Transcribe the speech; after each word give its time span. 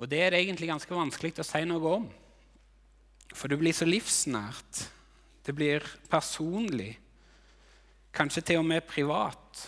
Og 0.00 0.08
det 0.10 0.20
er 0.22 0.32
det 0.32 0.42
egentlig 0.42 0.70
ganske 0.70 0.96
vanskelig 0.96 1.36
å 1.40 1.46
si 1.46 1.62
noe 1.68 1.94
om. 2.00 2.08
For 3.32 3.48
det 3.48 3.58
blir 3.60 3.74
så 3.76 3.88
livsnært. 3.88 4.86
Det 5.42 5.54
blir 5.56 5.84
personlig. 6.10 6.94
Kanskje 8.12 8.44
til 8.46 8.60
og 8.60 8.68
med 8.68 8.84
privat. 8.88 9.62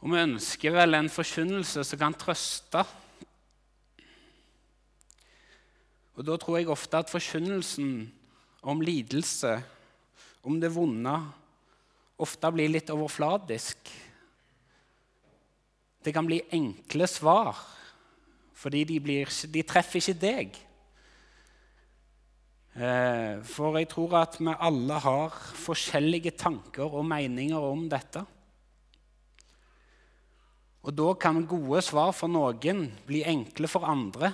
Og 0.00 0.14
vi 0.14 0.22
ønsker 0.22 0.72
vel 0.72 0.96
en 0.96 1.10
forkynnelse 1.12 1.84
som 1.84 2.00
kan 2.00 2.16
trøste. 2.16 2.84
Og 6.16 6.24
Da 6.24 6.36
tror 6.36 6.58
jeg 6.58 6.68
ofte 6.72 6.98
at 7.00 7.12
forkynnelsen 7.12 8.10
om 8.62 8.80
lidelse, 8.84 9.54
om 10.44 10.58
det 10.60 10.72
vonde, 10.72 11.14
ofte 12.20 12.50
blir 12.52 12.72
litt 12.72 12.90
overfladisk. 12.92 13.88
Det 16.00 16.14
kan 16.16 16.26
bli 16.26 16.40
enkle 16.56 17.06
svar, 17.10 17.58
fordi 18.56 18.84
de, 18.88 18.98
blir, 19.00 19.30
de 19.52 19.62
treffer 19.68 20.00
ikke 20.00 20.20
deg. 20.20 20.60
Eh, 22.80 23.40
for 23.44 23.76
jeg 23.76 23.88
tror 23.90 24.14
at 24.20 24.38
vi 24.40 24.52
alle 24.54 25.00
har 25.04 25.34
forskjellige 25.60 26.36
tanker 26.38 26.86
og 26.88 27.04
meninger 27.08 27.58
om 27.58 27.88
dette. 27.90 28.22
Og 30.80 30.94
da 30.96 31.10
kan 31.20 31.42
gode 31.44 31.82
svar 31.84 32.14
for 32.16 32.32
noen 32.32 32.86
bli 33.04 33.20
enkle 33.28 33.68
for 33.68 33.84
andre. 33.84 34.30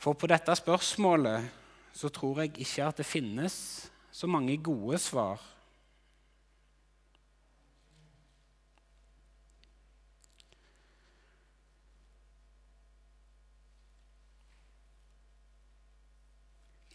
For 0.00 0.16
på 0.16 0.28
dette 0.30 0.54
spørsmålet 0.56 1.50
så 1.96 2.08
tror 2.12 2.44
jeg 2.44 2.54
ikke 2.62 2.86
at 2.86 3.02
det 3.02 3.08
finnes 3.08 3.56
så 4.12 4.28
mange 4.30 4.56
gode 4.56 5.00
svar. 5.02 5.42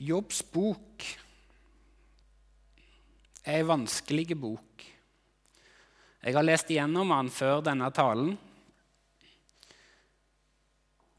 Jobbs 0.02 0.40
bok 0.50 1.04
er 3.46 3.60
ei 3.60 3.66
vanskelig 3.70 4.34
bok. 4.34 4.86
Jeg 6.22 6.34
har 6.34 6.46
lest 6.46 6.72
igjennom 6.74 7.14
den 7.14 7.30
før 7.34 7.62
denne 7.66 7.90
talen. 7.94 8.32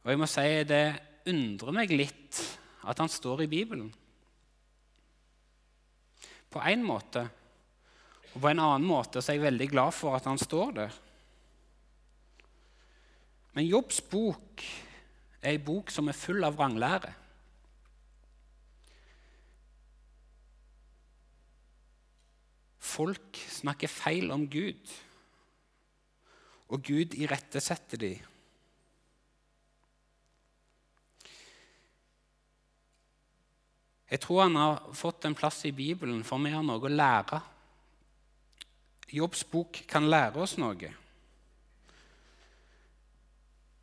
Og 0.02 0.10
jeg 0.10 0.18
må 0.18 0.26
si 0.30 0.48
det 0.66 0.82
undrer 1.30 1.78
meg 1.78 1.94
litt 1.94 2.42
at 2.90 2.98
han 2.98 3.10
står 3.10 3.44
i 3.44 3.50
Bibelen. 3.54 3.86
På 6.50 6.66
én 6.66 6.82
måte. 6.82 7.22
Og 8.32 8.40
på 8.40 8.50
en 8.50 8.66
annen 8.66 8.88
måte 8.88 9.22
så 9.22 9.30
er 9.30 9.38
jeg 9.38 9.46
veldig 9.46 9.70
glad 9.70 9.94
for 9.94 10.18
at 10.18 10.26
han 10.26 10.42
står 10.42 10.78
der. 10.82 11.00
Men 13.54 13.70
Jobbs 13.70 14.02
bok 14.10 14.66
er 15.38 15.52
ei 15.54 15.58
bok 15.62 15.94
som 15.94 16.10
er 16.10 16.18
full 16.18 16.42
av 16.42 16.58
vranglære. 16.58 17.21
Folk 22.92 23.38
snakker 23.48 23.88
feil 23.88 24.30
om 24.34 24.44
Gud, 24.50 24.92
og 26.72 26.82
Gud 26.84 27.16
irettesetter 27.16 28.00
dem. 28.00 28.28
Jeg 34.12 34.20
tror 34.20 34.42
han 34.42 34.56
har 34.60 34.90
fått 34.92 35.24
en 35.24 35.36
plass 35.36 35.62
i 35.64 35.72
Bibelen, 35.72 36.20
for 36.24 36.42
vi 36.44 36.52
har 36.52 36.64
noe 36.66 36.84
å 36.84 36.90
lære. 36.92 37.38
Jobbs 39.12 39.46
bok 39.48 39.78
kan 39.88 40.04
lære 40.12 40.42
oss 40.44 40.58
noe. 40.60 40.90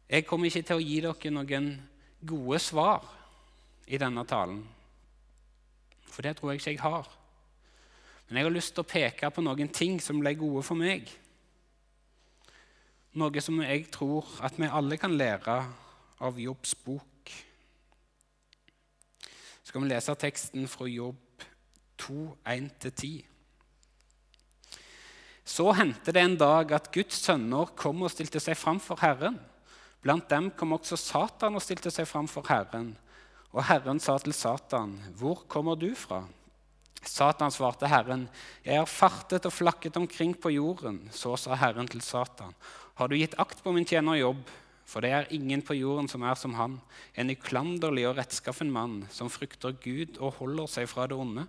Jeg 0.10 0.26
kommer 0.30 0.50
ikke 0.50 0.66
til 0.68 0.78
å 0.78 0.86
gi 0.86 1.00
dere 1.06 1.32
noen 1.34 1.72
gode 2.30 2.60
svar 2.62 3.06
i 3.90 3.98
denne 4.02 4.26
talen, 4.30 4.62
for 6.10 6.26
det 6.26 6.36
tror 6.38 6.54
jeg 6.54 6.62
ikke 6.62 6.74
jeg 6.76 6.84
har. 6.86 7.10
Men 8.30 8.38
jeg 8.38 8.46
har 8.46 8.54
lyst 8.54 8.76
til 8.78 8.86
å 8.86 8.90
peke 8.90 9.30
på 9.34 9.42
noen 9.42 9.72
ting 9.74 9.98
som 10.02 10.20
ble 10.22 10.36
gode 10.38 10.62
for 10.66 10.78
meg. 10.78 11.10
Noe 13.18 13.42
som 13.42 13.58
jeg 13.66 13.88
tror 13.90 14.28
at 14.46 14.60
vi 14.62 14.70
alle 14.70 15.00
kan 15.02 15.16
lære 15.18 15.56
av 16.22 16.38
Jobbs 16.38 16.76
bok. 16.86 17.34
Så 19.26 19.72
skal 19.72 19.82
vi 19.82 19.90
lese 19.90 20.16
teksten 20.22 20.70
fra 20.70 20.86
Jobb 20.86 21.46
2, 22.06 22.22
1-10. 22.46 23.26
Så 25.50 25.72
hendte 25.74 26.14
det 26.14 26.22
en 26.22 26.38
dag 26.38 26.72
at 26.78 26.92
Guds 26.94 27.18
sønner 27.26 27.74
kom 27.78 28.06
og 28.06 28.14
stilte 28.14 28.42
seg 28.44 28.58
fram 28.58 28.78
for 28.84 29.02
Herren. 29.02 29.40
Blant 30.06 30.30
dem 30.30 30.52
kom 30.54 30.78
også 30.78 30.98
Satan 31.02 31.58
og 31.58 31.66
stilte 31.66 31.90
seg 31.92 32.06
fram 32.08 32.30
for 32.30 32.46
Herren. 32.46 32.94
Og 33.50 33.66
Herren 33.66 34.00
sa 34.00 34.20
til 34.22 34.34
Satan, 34.34 35.02
'Hvor 35.18 35.48
kommer 35.50 35.76
du 35.76 35.96
fra?' 35.96 36.28
Satan 37.02 37.52
svarte 37.52 37.88
Herren, 37.88 38.30
'Jeg 38.64 38.78
har 38.78 38.86
fartet 38.86 39.46
og 39.46 39.54
flakket 39.54 39.98
omkring 39.98 40.34
på 40.36 40.52
jorden.' 40.52 41.10
Så 41.12 41.38
sa 41.38 41.56
Herren 41.56 41.88
til 41.88 42.02
Satan, 42.02 42.54
'Har 42.96 43.08
du 43.08 43.16
gitt 43.16 43.40
akt 43.40 43.64
på 43.64 43.72
min 43.72 43.86
tjener 43.86 44.20
Jobb?' 44.20 44.50
For 44.90 45.02
det 45.02 45.12
er 45.14 45.28
ingen 45.30 45.62
på 45.62 45.78
jorden 45.78 46.08
som 46.10 46.24
er 46.26 46.36
som 46.36 46.56
han, 46.58 46.80
en 47.16 47.30
uklanderlig 47.30 48.08
og 48.10 48.18
rettskaffen 48.18 48.72
mann, 48.74 49.04
som 49.14 49.30
frykter 49.30 49.76
Gud 49.84 50.18
og 50.18 50.40
holder 50.40 50.66
seg 50.66 50.90
fra 50.90 51.06
det 51.06 51.18
onde. 51.18 51.46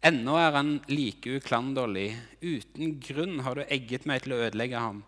Ennå 0.00 0.38
er 0.40 0.54
han 0.56 0.78
like 0.88 1.28
uklanderlig. 1.36 2.14
Uten 2.40 2.94
grunn 3.04 3.42
har 3.44 3.58
du 3.58 3.66
egget 3.68 4.06
meg 4.08 4.22
til 4.24 4.32
å 4.32 4.40
ødelegge 4.46 4.80
ham. 4.80 5.02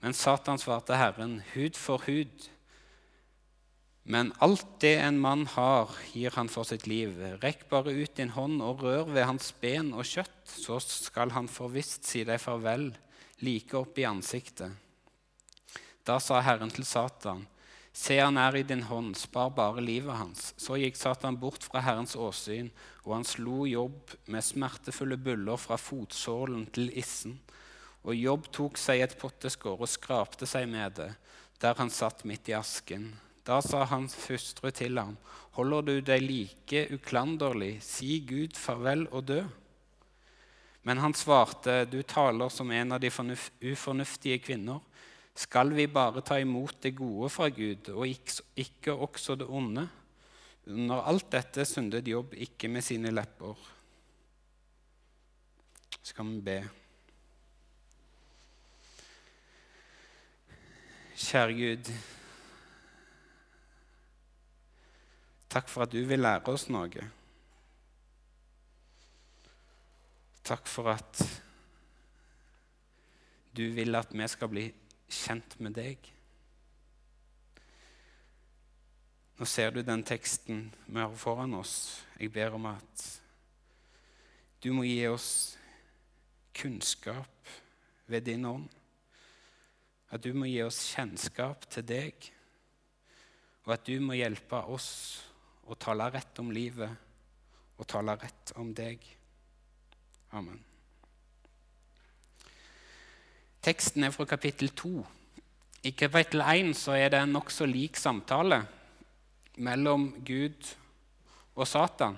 Men 0.00 0.16
Satan 0.16 0.56
svarte 0.56 0.96
Herren, 0.96 1.42
hud 1.52 1.76
for 1.76 2.00
hud. 2.06 2.48
Men 4.08 4.30
alt 4.40 4.80
det 4.80 4.94
en 5.04 5.18
mann 5.20 5.44
har, 5.52 5.90
gir 6.16 6.32
han 6.32 6.48
for 6.48 6.64
sitt 6.64 6.86
liv. 6.88 7.12
Rekk 7.42 7.66
bare 7.68 7.92
ut 7.92 8.14
din 8.16 8.32
hånd 8.32 8.62
og 8.64 8.80
rør 8.80 9.10
ved 9.12 9.26
hans 9.28 9.50
ben 9.60 9.90
og 9.92 10.08
kjøtt, 10.08 10.48
så 10.48 10.78
skal 10.80 11.34
han 11.34 11.50
forvisst 11.52 12.08
si 12.08 12.22
deg 12.24 12.40
farvel, 12.40 12.88
like 13.44 13.76
opp 13.76 14.00
i 14.00 14.06
ansiktet. 14.08 14.72
Da 16.08 16.16
sa 16.24 16.40
Herren 16.40 16.72
til 16.72 16.88
Satan, 16.88 17.44
se 17.92 18.16
han 18.16 18.40
er 18.40 18.56
i 18.56 18.64
din 18.64 18.86
hånd, 18.88 19.12
spar 19.20 19.52
bare 19.52 19.84
livet 19.84 20.16
hans. 20.16 20.54
Så 20.56 20.80
gikk 20.80 20.96
Satan 20.96 21.36
bort 21.36 21.68
fra 21.68 21.84
Herrens 21.84 22.16
åsyn, 22.16 22.72
og 23.04 23.18
han 23.18 23.28
slo 23.28 23.68
Jobb 23.68 24.16
med 24.32 24.40
smertefulle 24.40 25.20
buller 25.20 25.60
fra 25.60 25.76
fotsålen 25.76 26.64
til 26.72 26.88
issen. 26.96 27.36
Og 28.08 28.16
Jobb 28.16 28.48
tok 28.56 28.80
seg 28.80 29.04
et 29.04 29.20
potteskår 29.20 29.84
og 29.84 29.96
skrapte 30.00 30.48
seg 30.48 30.64
med 30.72 30.96
det, 30.96 31.12
der 31.60 31.76
han 31.76 31.92
satt 31.92 32.24
midt 32.24 32.48
i 32.48 32.56
asken. 32.56 33.10
Da 33.48 33.62
sa 33.64 33.86
hans 33.88 34.12
hustru 34.26 34.68
til 34.76 34.98
ham, 35.00 35.14
holder 35.56 35.86
du 35.86 35.94
deg 36.04 36.20
like 36.20 36.82
uklanderlig, 36.92 37.78
si 37.80 38.18
Gud 38.28 38.58
farvel 38.60 39.06
og 39.08 39.24
dø. 39.30 39.38
Men 40.84 41.00
han 41.00 41.16
svarte, 41.16 41.86
du 41.88 42.02
taler 42.04 42.52
som 42.52 42.68
en 42.70 42.92
av 42.92 43.00
de 43.00 43.08
ufornuftige 43.08 44.42
kvinner. 44.44 44.82
Skal 45.32 45.72
vi 45.72 45.86
bare 45.88 46.20
ta 46.20 46.36
imot 46.42 46.76
det 46.84 46.92
gode 46.98 47.30
fra 47.32 47.48
Gud, 47.48 47.88
og 47.94 48.04
ikke 48.08 48.92
også 48.92 49.38
det 49.40 49.48
onde? 49.48 49.86
Under 50.68 51.00
alt 51.08 51.30
dette 51.32 51.64
syndet 51.64 52.08
Jobb 52.08 52.36
ikke 52.36 52.68
med 52.68 52.84
sine 52.84 53.14
lepper. 53.14 53.56
Skal 56.02 56.34
vi 56.34 56.44
be. 56.50 56.60
Kjære 61.16 61.58
Gud. 61.62 61.92
Takk 65.48 65.68
for 65.68 65.86
at 65.86 65.92
du 65.92 66.02
vil 66.04 66.20
lære 66.20 66.52
oss 66.52 66.66
noe. 66.68 67.06
Takk 70.44 70.68
for 70.68 70.92
at 70.92 71.22
du 73.56 73.64
vil 73.74 73.96
at 73.96 74.12
vi 74.12 74.28
skal 74.28 74.52
bli 74.52 74.66
kjent 75.08 75.56
med 75.64 75.76
deg. 75.76 76.10
Nå 79.38 79.46
ser 79.46 79.70
du 79.70 79.80
den 79.86 80.02
teksten 80.02 80.66
vi 80.86 80.98
har 80.98 81.14
foran 81.16 81.54
oss. 81.54 82.02
Jeg 82.18 82.32
ber 82.34 82.56
om 82.58 82.66
at 82.70 83.04
du 84.62 84.72
må 84.74 84.82
gi 84.82 85.06
oss 85.06 85.30
kunnskap 86.58 87.52
ved 88.10 88.26
din 88.26 88.44
ånd. 88.44 88.66
At 90.10 90.24
du 90.24 90.32
må 90.34 90.48
gi 90.48 90.60
oss 90.64 90.80
kjennskap 90.94 91.68
til 91.70 91.84
deg, 91.86 92.30
og 93.66 93.74
at 93.76 93.84
du 93.86 94.00
må 94.00 94.16
hjelpe 94.16 94.62
oss 94.72 94.88
og 95.68 95.76
tale 95.80 96.08
rett 96.12 96.40
om 96.40 96.50
livet 96.54 96.90
og 97.78 97.86
tale 97.86 98.16
rett 98.18 98.52
om 98.58 98.72
deg. 98.74 99.04
Amen. 100.34 100.58
Teksten 103.62 104.06
er 104.06 104.14
fra 104.14 104.26
kapittel 104.28 104.72
2. 104.74 104.92
I 105.86 105.92
kapittel 105.94 106.42
1 106.42 106.72
så 106.78 106.96
er 106.96 107.12
det 107.12 107.20
en 107.22 107.36
nokså 107.36 107.68
lik 107.68 107.98
samtale 108.00 108.62
mellom 109.62 110.08
Gud 110.26 110.72
og 111.58 111.66
Satan, 111.66 112.16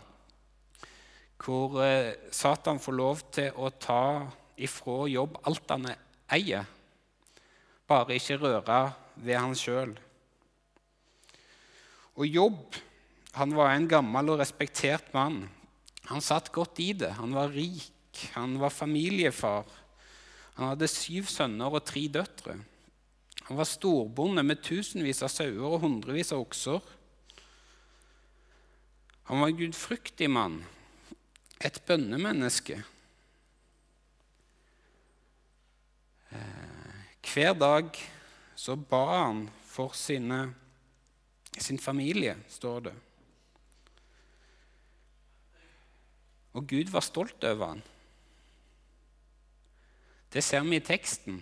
hvor 1.40 1.80
eh, 1.84 2.12
Satan 2.32 2.80
får 2.80 2.96
lov 2.96 3.24
til 3.32 3.56
å 3.56 3.70
ta 3.80 4.02
ifra 4.60 5.06
jobb 5.08 5.40
alt 5.48 5.72
han 5.72 5.88
eier. 6.30 6.64
bare 7.88 8.14
ikke 8.14 8.36
røre 8.38 8.92
ved 9.16 9.36
han 9.36 9.54
sjøl. 9.58 9.96
Og 12.14 12.26
Jobb 12.26 12.76
han 13.32 13.54
var 13.54 13.72
en 13.72 13.88
gammel 13.88 14.32
og 14.32 14.40
respektert 14.40 15.12
mann. 15.14 15.44
Han 16.10 16.22
satt 16.24 16.50
godt 16.52 16.80
i 16.82 16.90
det. 16.98 17.12
Han 17.20 17.34
var 17.36 17.52
rik, 17.54 18.24
han 18.34 18.56
var 18.58 18.74
familiefar. 18.74 19.68
Han 20.56 20.72
hadde 20.72 20.90
syv 20.90 21.28
sønner 21.30 21.70
og 21.70 21.84
tre 21.86 22.02
døtre. 22.10 22.56
Han 23.46 23.58
var 23.58 23.68
storbonde 23.68 24.42
med 24.46 24.62
tusenvis 24.62 25.22
av 25.26 25.30
sauer 25.32 25.66
og 25.66 25.80
hundrevis 25.84 26.32
av 26.34 26.42
okser. 26.42 26.80
Han 29.30 29.42
var 29.42 29.52
en 29.52 29.60
gudfryktig 29.60 30.26
mann, 30.30 30.58
et 31.62 31.78
bønnemenneske. 31.86 32.80
Eh, 36.30 36.96
hver 37.30 37.54
dag 37.54 37.94
så 38.58 38.74
ba 38.74 39.04
han 39.24 39.44
for 39.66 39.94
sine, 39.94 40.48
sin 41.58 41.78
familie, 41.78 42.34
står 42.50 42.82
det. 42.88 42.96
Og 46.54 46.66
Gud 46.66 46.90
var 46.90 47.04
stolt 47.06 47.44
over 47.46 47.74
han. 47.74 47.82
Det 50.30 50.42
ser 50.46 50.62
vi 50.66 50.78
i 50.78 50.84
teksten. 50.84 51.40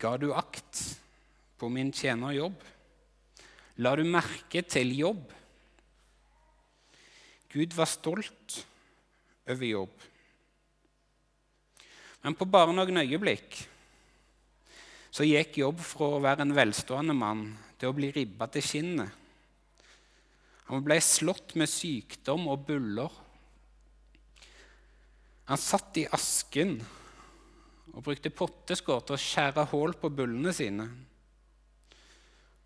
Ga 0.00 0.16
du 0.16 0.30
akt 0.32 0.80
på 1.60 1.68
min 1.72 1.92
tjener 1.92 2.36
Jobb? 2.36 2.56
La 3.82 3.94
du 3.98 4.04
merke 4.06 4.62
til 4.62 4.92
jobb? 4.94 5.24
Gud 7.50 7.74
var 7.74 7.90
stolt 7.90 8.60
over 9.50 9.66
jobb. 9.66 9.94
Men 12.24 12.36
på 12.38 12.46
bare 12.48 12.72
noen 12.72 13.02
øyeblikk 13.02 13.58
så 15.14 15.26
gikk 15.26 15.60
Jobb 15.60 15.82
fra 15.84 16.08
å 16.16 16.22
være 16.22 16.42
en 16.42 16.54
velstående 16.56 17.14
mann 17.14 17.44
til 17.78 17.92
å 17.92 17.94
bli 17.94 18.08
ribba 18.14 18.48
til 18.50 18.64
skinnet. 18.66 19.20
Han 20.70 20.82
ble 20.82 20.96
slått 21.04 21.54
med 21.60 21.70
sykdom 21.70 22.48
og 22.50 22.64
buller 22.66 23.20
han 25.44 25.60
satt 25.60 25.98
i 26.00 26.06
asken 26.16 26.78
og 27.94 28.02
brukte 28.02 28.32
potteskår 28.32 29.04
til 29.04 29.16
å 29.16 29.20
skjære 29.20 29.66
hull 29.74 29.92
på 30.00 30.10
bullene 30.10 30.52
sine. 30.56 30.86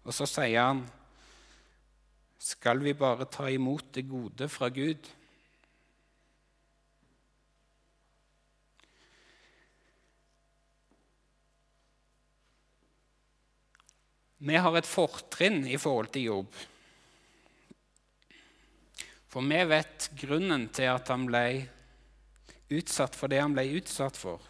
Og 0.07 0.15
så 0.15 0.27
sier 0.31 0.63
han, 0.63 0.87
'Skal 2.39 2.79
vi 2.79 2.93
bare 2.95 3.27
ta 3.27 3.49
imot 3.51 3.93
det 3.93 4.09
gode 4.09 4.49
fra 4.49 4.69
Gud?' 4.69 5.11
Vi 14.41 14.55
har 14.55 14.77
et 14.77 14.87
fortrinn 14.87 15.67
i 15.67 15.77
forhold 15.77 16.13
til 16.15 16.23
jobb. 16.23 16.53
For 19.29 19.43
vi 19.43 19.65
vet 19.67 20.11
grunnen 20.15 20.69
til 20.69 20.87
at 20.93 21.09
han 21.09 21.27
ble 21.27 21.43
utsatt 22.69 23.17
for 23.17 23.31
det 23.33 23.41
han 23.41 23.55
ble 23.57 23.65
utsatt 23.79 24.17
for. 24.17 24.43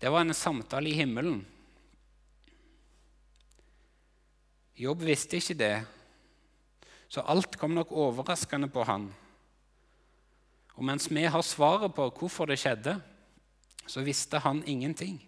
Det 0.00 0.10
var 0.10 0.24
en 0.24 0.34
samtale 0.34 0.90
i 0.90 0.96
himmelen. 0.98 1.44
Jobb 4.74 5.04
visste 5.06 5.38
ikke 5.38 5.58
det, 5.60 5.74
så 7.12 7.22
alt 7.28 7.58
kom 7.60 7.74
nok 7.76 7.92
overraskende 7.92 8.70
på 8.72 8.82
han. 8.88 9.10
Og 10.74 10.84
mens 10.88 11.10
vi 11.12 11.26
har 11.28 11.44
svaret 11.44 11.92
på 11.94 12.08
hvorfor 12.18 12.48
det 12.48 12.58
skjedde, 12.58 12.96
så 13.86 14.00
visste 14.02 14.40
han 14.40 14.62
ingenting. 14.66 15.20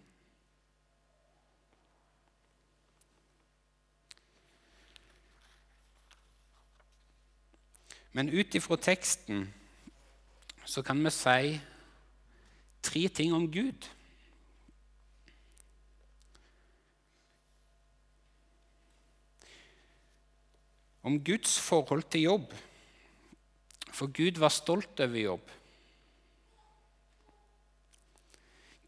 Men 8.14 8.30
ut 8.30 8.54
ifra 8.54 8.78
teksten 8.78 9.48
så 10.64 10.82
kan 10.82 11.00
vi 11.04 11.10
si 11.12 11.60
tre 12.84 13.08
ting 13.08 13.34
om 13.36 13.44
Gud. 13.52 13.88
Om 21.04 21.18
Guds 21.24 21.58
forhold 21.60 22.06
til 22.08 22.24
jobb. 22.28 22.54
For 23.92 24.08
Gud 24.10 24.40
var 24.40 24.52
stolt 24.52 25.00
over 25.04 25.20
jobb. 25.20 25.50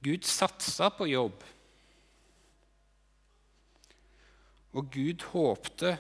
Gud 0.03 0.25
satsa 0.29 0.89
på 0.97 1.07
jobb. 1.11 1.45
Og 4.77 4.89
Gud 4.93 5.23
håpte 5.33 5.97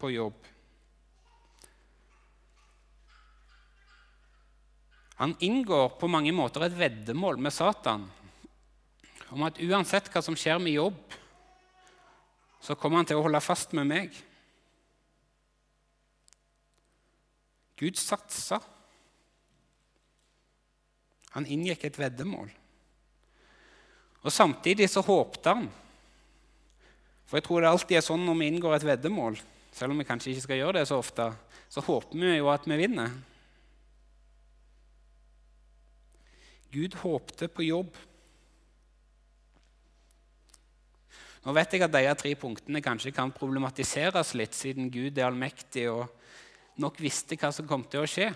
på 0.00 0.10
jobb. 0.12 0.49
Han 5.20 5.36
inngår 5.44 5.98
på 6.00 6.08
mange 6.08 6.32
måter 6.32 6.64
et 6.64 6.76
veddemål 6.76 7.36
med 7.44 7.52
Satan 7.52 8.06
om 9.30 9.44
at 9.44 9.60
uansett 9.60 10.08
hva 10.10 10.22
som 10.24 10.34
skjer 10.38 10.56
med 10.58 10.74
jobb, 10.74 10.96
så 12.64 12.74
kommer 12.74 12.98
han 12.98 13.08
til 13.08 13.20
å 13.20 13.26
holde 13.26 13.42
fast 13.44 13.76
med 13.76 13.86
meg. 13.86 14.16
Gud 17.78 18.00
satsa. 18.00 18.58
Han 21.36 21.46
inngikk 21.46 21.84
et 21.86 22.00
veddemål. 22.00 22.50
Og 24.24 24.34
Samtidig 24.34 24.90
så 24.90 25.04
håpte 25.04 25.52
han. 25.52 25.70
For 27.28 27.38
jeg 27.38 27.46
tror 27.46 27.62
det 27.62 27.70
alltid 27.70 28.00
er 28.00 28.04
sånn 28.04 28.24
når 28.26 28.40
vi 28.40 28.50
inngår 28.50 28.80
et 28.80 28.88
veddemål, 28.88 29.36
selv 29.72 29.94
om 29.94 30.00
vi 30.00 30.08
kanskje 30.08 30.32
ikke 30.32 30.48
skal 30.48 30.64
gjøre 30.64 30.80
det 30.80 30.88
så 30.90 30.98
ofte, 30.98 31.28
så 31.70 31.84
håper 31.86 32.18
vi 32.18 32.38
jo 32.40 32.50
at 32.50 32.66
vi 32.66 32.80
vinner. 32.80 33.12
Gud 36.70 36.94
håpte 37.02 37.48
på 37.50 37.66
jobb. 37.66 37.96
Nå 41.40 41.54
vet 41.56 41.72
jeg 41.72 41.82
at 41.86 41.94
disse 41.94 42.14
tre 42.20 42.34
punktene 42.38 42.82
kanskje 42.84 43.14
kan 43.16 43.32
problematiseres 43.32 44.34
litt, 44.36 44.54
siden 44.54 44.90
Gud 44.92 45.18
er 45.18 45.30
allmektig 45.30 45.88
og 45.90 46.06
nok 46.80 47.00
visste 47.00 47.38
hva 47.40 47.50
som 47.52 47.68
kom 47.68 47.84
til 47.88 48.04
å 48.04 48.08
skje. 48.10 48.30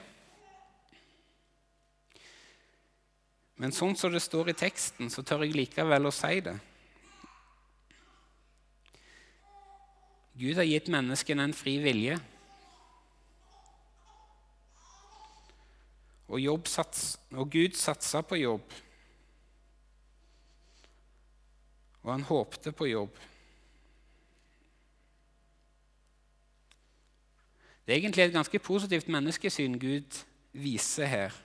Men 3.61 3.75
sånn 3.77 3.95
som 3.95 4.11
det 4.11 4.23
står 4.25 4.51
i 4.51 4.59
teksten, 4.59 5.13
så 5.13 5.23
tør 5.23 5.45
jeg 5.45 5.55
likevel 5.55 6.09
å 6.09 6.15
si 6.15 6.41
det. 6.43 6.57
Gud 10.35 10.59
har 10.59 10.67
gitt 10.67 10.91
menneskene 10.91 11.45
en 11.47 11.55
fri 11.55 11.77
vilje. 11.79 12.17
Og, 16.29 16.41
sats, 16.67 17.19
og 17.33 17.51
Gud 17.53 17.77
satsa 17.77 18.23
på 18.25 18.39
jobb. 18.41 18.73
Og 22.03 22.13
han 22.13 22.25
håpte 22.29 22.73
på 22.73 22.89
jobb. 22.89 23.19
Det 27.85 27.93
er 27.93 27.99
egentlig 27.99 28.25
et 28.25 28.33
ganske 28.33 28.59
positivt 28.59 29.09
menneskesyn 29.13 29.79
Gud 29.81 30.25
viser 30.53 31.07
her. 31.07 31.41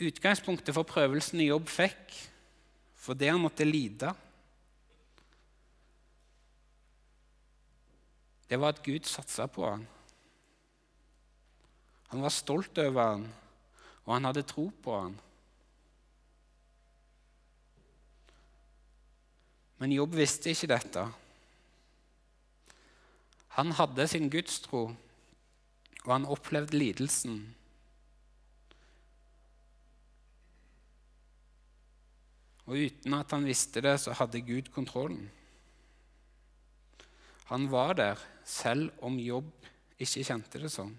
Utgangspunktet 0.00 0.74
for 0.74 0.86
prøvelsen 0.86 1.42
i 1.42 1.50
jobb 1.50 1.68
fikk, 1.68 2.14
for 2.94 3.18
det 3.18 3.32
han 3.32 3.42
måtte 3.42 3.66
lide, 3.66 4.14
det 8.50 8.58
var 8.58 8.74
at 8.74 8.82
Gud 8.82 9.06
satsa 9.06 9.46
på 9.46 9.66
ham. 9.66 9.82
Han 12.10 12.22
var 12.24 12.34
stolt 12.34 12.78
over 12.82 13.12
han, 13.12 13.26
og 14.06 14.14
han 14.16 14.26
hadde 14.26 14.46
tro 14.48 14.66
på 14.82 14.96
han. 14.98 15.14
Men 19.80 19.94
Jobb 19.94 20.18
visste 20.18 20.52
ikke 20.52 20.68
dette. 20.74 21.04
Han 23.56 23.72
hadde 23.78 24.08
sin 24.10 24.28
gudstro, 24.32 24.82
og 26.04 26.12
han 26.12 26.28
opplevde 26.28 26.76
lidelsen. 26.76 27.38
Og 32.66 32.76
uten 32.78 33.16
at 33.16 33.32
han 33.34 33.46
visste 33.46 33.82
det, 33.82 33.96
så 34.02 34.14
hadde 34.18 34.42
Gud 34.46 34.68
kontrollen. 34.74 35.30
Han 37.50 37.70
var 37.70 37.96
der 37.98 38.20
selv 38.46 38.92
om 39.02 39.16
Jobb 39.18 39.50
ikke 39.98 40.22
kjente 40.26 40.60
det 40.62 40.70
sånn. 40.70 40.92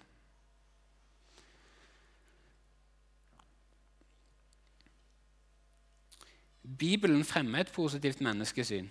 Bibelen 6.61 7.23
fremmer 7.25 7.65
et 7.65 7.71
positivt 7.73 8.21
menneskesyn. 8.21 8.89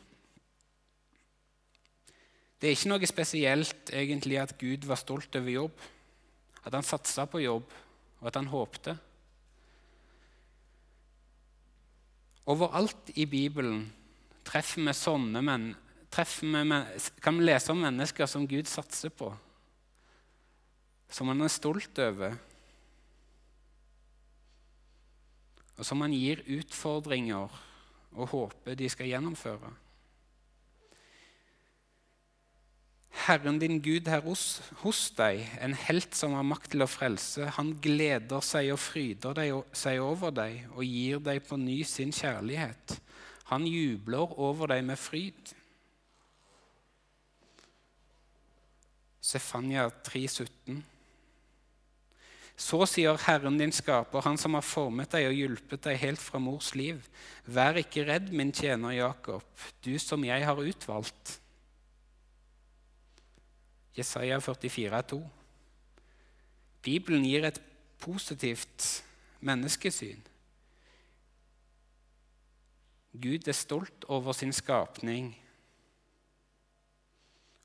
Det 2.60 2.68
er 2.68 2.74
ikke 2.76 2.90
noe 2.90 3.08
spesielt 3.08 3.92
egentlig 3.96 4.40
at 4.40 4.56
Gud 4.60 4.84
var 4.88 4.98
stolt 5.00 5.36
over 5.38 5.52
jobb, 5.52 5.84
at 6.66 6.74
han 6.76 6.84
satsa 6.84 7.24
på 7.30 7.40
jobb, 7.40 7.70
og 8.20 8.26
at 8.28 8.36
han 8.36 8.50
håpte. 8.52 8.96
Overalt 12.50 13.14
i 13.16 13.24
Bibelen 13.30 13.86
treffer 14.44 14.82
vi 14.84 14.96
sånne 14.96 15.40
menn, 15.46 15.70
kan 16.10 17.38
vi 17.38 17.46
lese 17.46 17.72
om 17.72 17.80
mennesker 17.80 18.28
som 18.28 18.48
Gud 18.50 18.68
satser 18.68 19.14
på, 19.14 19.30
som 21.10 21.30
han 21.30 21.46
er 21.46 21.52
stolt 21.54 21.98
over, 22.02 22.34
og 25.80 25.86
som 25.88 26.02
han 26.04 26.12
gir 26.12 26.42
utfordringer 26.58 27.60
og 28.10 28.26
håper 28.34 28.76
de 28.76 28.88
skal 28.92 29.08
gjennomføre. 29.08 29.70
Herren 33.20 33.58
din 33.60 33.80
Gud 33.82 34.08
er 34.08 34.20
hos, 34.24 34.60
hos, 34.82 35.00
deg, 35.16 35.42
en 35.60 35.74
helt 35.86 36.14
som 36.16 36.34
har 36.36 36.44
makt 36.46 36.72
til 36.74 36.84
å 36.84 36.88
frelse. 36.88 37.48
Han 37.56 37.72
gleder 37.82 38.44
seg 38.44 38.70
og 38.74 38.80
fryder 38.80 39.36
deg, 39.36 39.56
seg 39.76 40.00
over 40.04 40.34
deg 40.34 40.68
og 40.74 40.84
gir 40.84 41.22
deg 41.24 41.42
på 41.48 41.58
ny 41.60 41.80
sin 41.88 42.12
kjærlighet. 42.14 42.96
Han 43.50 43.66
jubler 43.66 44.36
over 44.38 44.70
deg 44.70 44.84
med 44.86 45.00
fryd. 45.00 45.54
Sefania 49.20 49.88
3,17. 50.06 50.80
Så 52.60 52.82
sier 52.84 53.16
Herren 53.24 53.56
din 53.56 53.72
skaper, 53.72 54.20
Han 54.20 54.36
som 54.38 54.54
har 54.54 54.64
formet 54.66 55.12
deg 55.14 55.30
og 55.30 55.36
hjulpet 55.38 55.84
deg 55.86 56.00
helt 56.02 56.20
fra 56.20 56.38
mors 56.42 56.74
liv. 56.76 57.00
Vær 57.48 57.78
ikke 57.80 58.04
redd, 58.04 58.28
min 58.36 58.52
tjener 58.52 58.98
Jakob, 58.98 59.46
du 59.80 59.94
som 59.98 60.24
jeg 60.24 60.44
har 60.44 60.60
utvalgt. 60.60 61.38
Jesaja 63.96 64.38
44, 64.40 65.02
2. 65.16 65.20
Bibelen 66.84 67.24
gir 67.24 67.44
et 67.48 67.60
positivt 68.00 69.04
menneskesyn. 69.40 70.20
Gud 73.20 73.48
er 73.48 73.56
stolt 73.56 74.04
over 74.08 74.36
sin 74.36 74.52
skapning, 74.52 75.32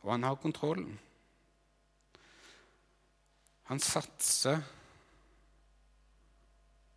og 0.01 0.11
han 0.11 0.23
har 0.23 0.39
kontrollen. 0.41 0.97
Han 3.69 3.79
satser, 3.79 4.63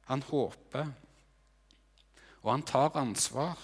han 0.08 0.22
håper, 0.22 0.86
og 2.42 2.52
han 2.52 2.62
tar 2.62 2.96
ansvar. 2.96 3.58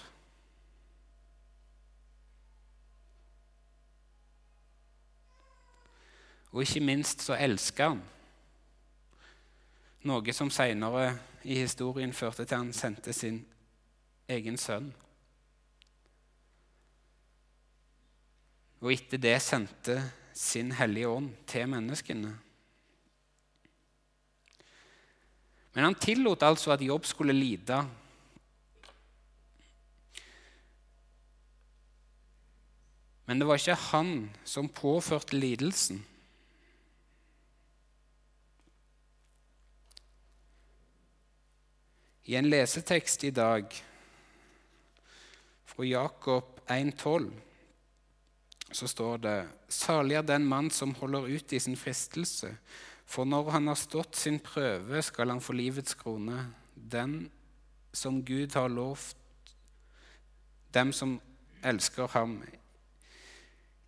Og 6.52 6.62
ikke 6.62 6.84
minst 6.84 7.24
så 7.24 7.34
elsker 7.40 7.94
han. 7.94 8.02
Noe 10.04 10.34
som 10.36 10.52
seinere 10.52 11.14
i 11.48 11.56
historien 11.62 12.12
førte 12.12 12.44
til 12.44 12.60
han 12.60 12.74
sendte 12.76 13.16
sin 13.16 13.40
egen 14.28 14.60
sønn. 14.60 14.92
Og 18.84 18.92
etter 18.92 19.18
det 19.18 19.38
sendte 19.40 19.96
sin 20.36 20.74
Hellige 20.76 21.08
Ånd 21.08 21.32
til 21.48 21.70
menneskene. 21.72 22.34
Men 25.74 25.88
han 25.88 25.98
tillot 25.98 26.42
altså 26.46 26.72
at 26.74 26.82
Jobb 26.86 27.06
skulle 27.06 27.34
lide. 27.34 27.80
Men 33.26 33.40
det 33.40 33.48
var 33.48 33.58
ikke 33.58 33.78
han 33.90 34.12
som 34.46 34.68
påførte 34.68 35.36
lidelsen. 35.36 36.04
I 42.24 42.36
en 42.38 42.48
lesetekst 42.48 43.24
i 43.28 43.32
dag 43.34 43.74
fra 45.68 45.84
Jakob 45.84 46.60
1,12 46.70 47.26
så 48.74 48.88
står 48.88 49.20
det 49.26 49.36
Salig 49.68 50.16
er 50.16 50.24
den 50.26 50.46
mann 50.48 50.70
som 50.72 50.94
holder 50.96 51.28
ut 51.36 51.52
i 51.52 51.60
sin 51.60 51.76
fristelse, 51.76 52.54
for 53.06 53.24
når 53.24 53.50
han 53.50 53.66
har 53.66 53.78
stått 53.78 54.16
sin 54.16 54.40
prøve, 54.40 55.02
skal 55.02 55.30
han 55.30 55.40
få 55.40 55.52
livets 55.52 55.94
krone. 55.94 56.46
Den 56.74 57.30
som 57.92 58.24
Gud 58.24 58.54
har 58.54 58.68
lovt 58.68 59.16
dem 60.74 60.92
som 60.92 61.20
elsker 61.62 62.06
ham. 62.06 62.42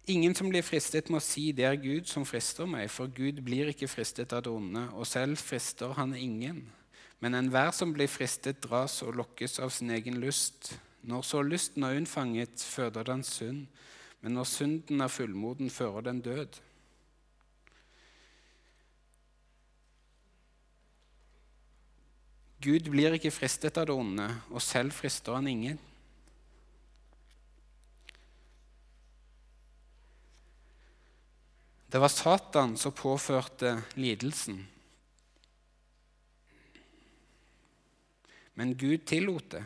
Ingen 0.06 0.34
som 0.34 0.48
blir 0.48 0.62
fristet, 0.62 1.10
må 1.10 1.18
si 1.20 1.52
'det 1.52 1.64
er 1.64 1.76
Gud 1.76 2.04
som 2.06 2.24
frister 2.24 2.66
meg', 2.66 2.90
for 2.90 3.06
Gud 3.06 3.42
blir 3.42 3.66
ikke 3.66 3.88
fristet 3.88 4.32
av 4.32 4.42
det 4.42 4.52
onde, 4.52 4.88
og 4.92 5.06
selv 5.06 5.36
frister 5.36 5.92
han 5.92 6.14
ingen. 6.14 6.72
Men 7.20 7.34
enhver 7.34 7.70
som 7.70 7.92
blir 7.92 8.06
fristet, 8.06 8.60
dras 8.62 9.02
og 9.02 9.14
lokkes 9.14 9.58
av 9.58 9.70
sin 9.70 9.90
egen 9.90 10.20
lyst. 10.20 10.80
Når 11.02 11.22
så 11.22 11.42
lysten 11.42 11.82
er 11.82 11.96
unnfanget, 11.96 12.60
føder 12.60 13.02
den 13.02 13.22
synd. 13.22 13.66
Men 14.20 14.32
når 14.32 14.44
synden 14.44 15.00
er 15.00 15.08
fullmoden, 15.08 15.70
fører 15.70 16.00
den 16.00 16.20
død. 16.20 16.60
Gud 22.66 22.88
blir 22.90 23.14
ikke 23.14 23.30
fristet 23.30 23.76
av 23.78 23.86
det 23.86 23.94
onde, 23.94 24.24
og 24.50 24.62
selv 24.64 24.94
frister 24.96 25.36
han 25.36 25.46
ingen. 25.46 25.78
Det 31.86 32.00
var 32.02 32.10
Satan 32.10 32.74
som 32.76 32.92
påførte 32.92 33.76
lidelsen. 33.94 34.58
Men 38.58 38.74
Gud 38.74 39.06
tillot 39.06 39.50
det. 39.54 39.64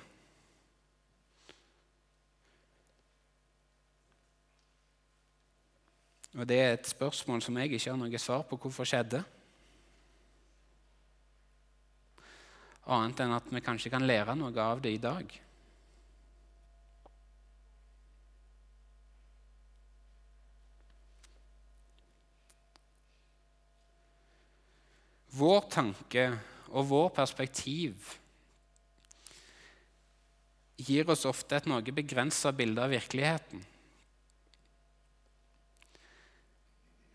Og 6.37 6.47
Det 6.47 6.61
er 6.61 6.73
et 6.73 6.87
spørsmål 6.87 7.43
som 7.43 7.57
jeg 7.57 7.73
ikke 7.73 7.91
har 7.91 7.99
noe 7.99 8.19
svar 8.19 8.45
på 8.47 8.61
hvorfor 8.61 8.85
skjedde. 8.85 9.25
Annet 12.89 13.21
enn 13.21 13.37
at 13.37 13.49
vi 13.53 13.61
kanskje 13.63 13.93
kan 13.93 14.07
lære 14.07 14.35
noe 14.39 14.57
av 14.65 14.81
det 14.81 14.95
i 14.97 15.03
dag. 15.03 15.29
Vår 25.41 25.61
tanke 25.71 26.25
og 26.75 26.89
vår 26.91 27.13
perspektiv 27.15 28.17
gir 30.81 31.11
oss 31.13 31.27
ofte 31.29 31.59
et 31.61 31.69
noe 31.71 31.95
begrensa 31.95 32.51
bilde 32.57 32.83
av 32.83 32.91
virkeligheten. 32.91 33.63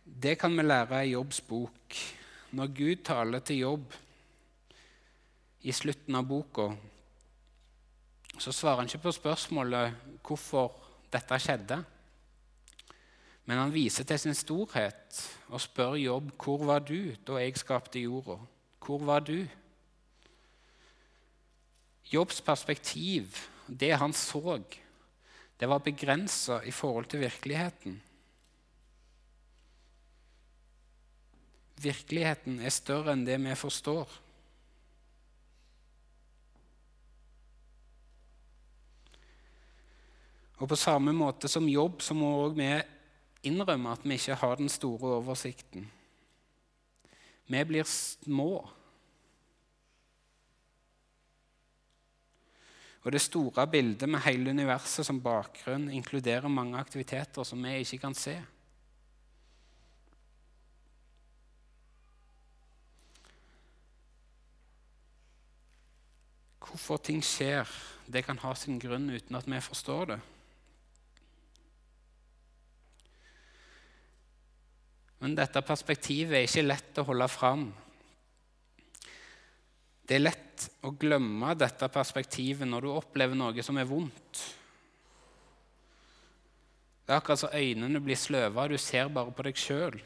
Det 0.05 0.35
kan 0.39 0.55
vi 0.55 0.63
lære 0.63 1.01
i 1.03 1.11
Jobbs 1.11 1.41
bok. 1.43 1.97
Når 2.55 2.73
Gud 2.77 3.03
taler 3.03 3.43
til 3.43 3.63
Jobb 3.65 3.93
i 5.65 5.73
slutten 5.73 6.15
av 6.15 6.27
boka, 6.29 6.69
så 8.37 8.51
svarer 8.53 8.83
han 8.83 8.89
ikke 8.89 9.07
på 9.07 9.13
spørsmålet 9.15 9.95
hvorfor 10.25 10.73
dette 11.13 11.39
skjedde. 11.41 11.79
Men 13.45 13.61
han 13.61 13.73
viser 13.73 14.05
til 14.05 14.19
sin 14.21 14.37
storhet 14.37 15.21
og 15.49 15.61
spør 15.61 15.97
Jobb 15.97 16.31
hvor 16.41 16.65
var 16.69 16.83
du 16.85 17.15
da 17.25 17.39
jeg 17.41 17.57
skapte 17.57 18.01
jorda. 18.01 18.37
Hvor 18.85 19.01
var 19.05 19.25
du? 19.25 19.39
Jobbs 22.11 22.41
perspektiv 22.45 23.37
det 23.65 23.95
han 23.97 24.13
så, 24.13 24.59
det 25.59 25.69
var 25.69 25.81
begrensa 25.81 26.59
i 26.61 26.71
forhold 26.71 27.05
til 27.09 27.23
virkeligheten. 27.23 28.01
Virkeligheten 31.81 32.59
er 32.59 32.73
større 32.73 33.15
enn 33.15 33.25
det 33.25 33.39
vi 33.41 33.55
forstår. 33.57 34.24
Og 40.57 40.69
På 40.69 40.75
samme 40.75 41.11
måte 41.13 41.47
som 41.51 41.67
jobb 41.67 42.01
så 42.01 42.15
må 42.15 42.29
òg 42.45 42.55
vi 42.55 42.69
innrømme 43.49 43.91
at 43.91 44.05
vi 44.07 44.15
ikke 44.15 44.39
har 44.39 44.55
den 44.55 44.69
store 44.69 45.17
oversikten. 45.19 45.89
Vi 47.47 47.63
blir 47.63 47.83
små 47.85 48.63
Og 53.05 53.11
det 53.13 53.21
store 53.21 53.67
bildet 53.69 54.09
med 54.09 54.23
hele 54.25 54.49
universet 54.49 55.05
som 55.05 55.21
bakgrunn 55.21 55.91
inkluderer 55.93 56.49
mange 56.49 56.79
aktiviteter 56.79 57.45
som 57.45 57.61
vi 57.61 57.75
ikke 57.83 57.99
kan 58.01 58.15
se. 58.17 58.33
Hvorfor 66.65 66.97
ting 66.97 67.21
skjer, 67.23 67.69
det 68.09 68.25
kan 68.25 68.41
ha 68.41 68.55
sin 68.57 68.81
grunn 68.81 69.05
uten 69.13 69.37
at 69.37 69.45
vi 69.45 69.61
forstår 69.61 70.09
det. 70.15 70.19
Men 75.25 75.33
dette 75.33 75.57
perspektivet 75.65 76.37
er 76.37 76.43
ikke 76.45 76.61
lett 76.67 76.99
å 77.01 77.03
holde 77.07 77.25
fram. 77.33 77.63
Det 80.05 80.19
er 80.19 80.21
lett 80.21 80.67
å 80.85 80.91
glemme 81.01 81.55
dette 81.57 81.89
perspektivet 81.89 82.69
når 82.69 82.85
du 82.85 82.91
opplever 82.91 83.33
noe 83.33 83.65
som 83.65 83.79
er 83.81 83.89
vondt. 83.89 84.43
Det 87.01 87.09
er 87.09 87.17
akkurat 87.17 87.41
som 87.41 87.57
øynene 87.57 88.03
blir 88.05 88.21
sløva, 88.21 88.67
du 88.69 88.77
ser 88.77 89.09
bare 89.17 89.33
på 89.33 89.47
deg 89.49 89.57
sjøl. 89.57 89.97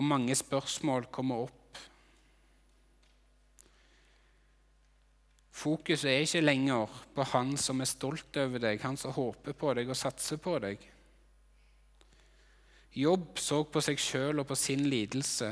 Og 0.00 0.08
mange 0.08 0.32
spørsmål 0.40 1.10
kommer 1.12 1.44
opp. 1.44 1.84
Fokuset 5.52 6.14
er 6.14 6.24
ikke 6.24 6.46
lenger 6.48 7.00
på 7.12 7.28
han 7.36 7.56
som 7.60 7.84
er 7.84 7.92
stolt 7.92 8.40
over 8.40 8.70
deg, 8.70 8.80
han 8.80 8.96
som 8.96 9.12
håper 9.20 9.52
på 9.52 9.76
deg 9.76 9.92
og 9.92 10.00
satser 10.00 10.40
på 10.40 10.56
deg. 10.64 10.92
Jobb 12.96 13.36
så 13.36 13.60
på 13.68 13.82
seg 13.84 14.00
sjøl 14.00 14.40
og 14.40 14.46
på 14.48 14.56
sin 14.56 14.86
lidelse. 14.88 15.50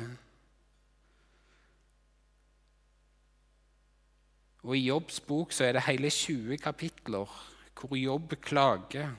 Og 4.65 4.79
I 4.79 4.87
Jobbs 4.87 5.21
bok 5.21 5.53
så 5.53 5.67
er 5.67 5.77
det 5.77 5.85
hele 5.85 6.09
20 6.09 6.57
kapitler 6.57 7.41
hvor 7.75 7.97
Jobb 8.01 8.33
klager. 8.41 9.13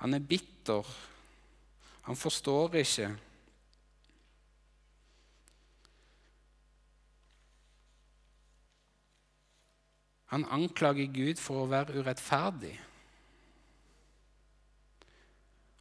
Han 0.00 0.14
er 0.16 0.24
bitter. 0.24 0.86
Han 2.08 2.16
forstår 2.16 2.74
ikke. 2.80 3.10
Han 10.30 10.46
anklager 10.48 11.10
Gud 11.12 11.40
for 11.42 11.66
å 11.66 11.68
være 11.68 12.00
urettferdig. 12.00 12.78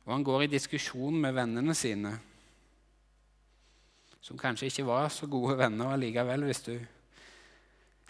Og 0.10 0.16
han 0.16 0.24
går 0.26 0.42
i 0.42 0.50
diskusjon 0.50 1.20
med 1.22 1.36
vennene 1.38 1.74
sine, 1.78 2.16
som 4.26 4.40
kanskje 4.42 4.66
ikke 4.72 4.86
var 4.88 5.12
så 5.14 5.30
gode 5.30 5.54
venner 5.60 5.92
allikevel, 5.94 6.48
hvis 6.48 6.64
du 6.66 6.72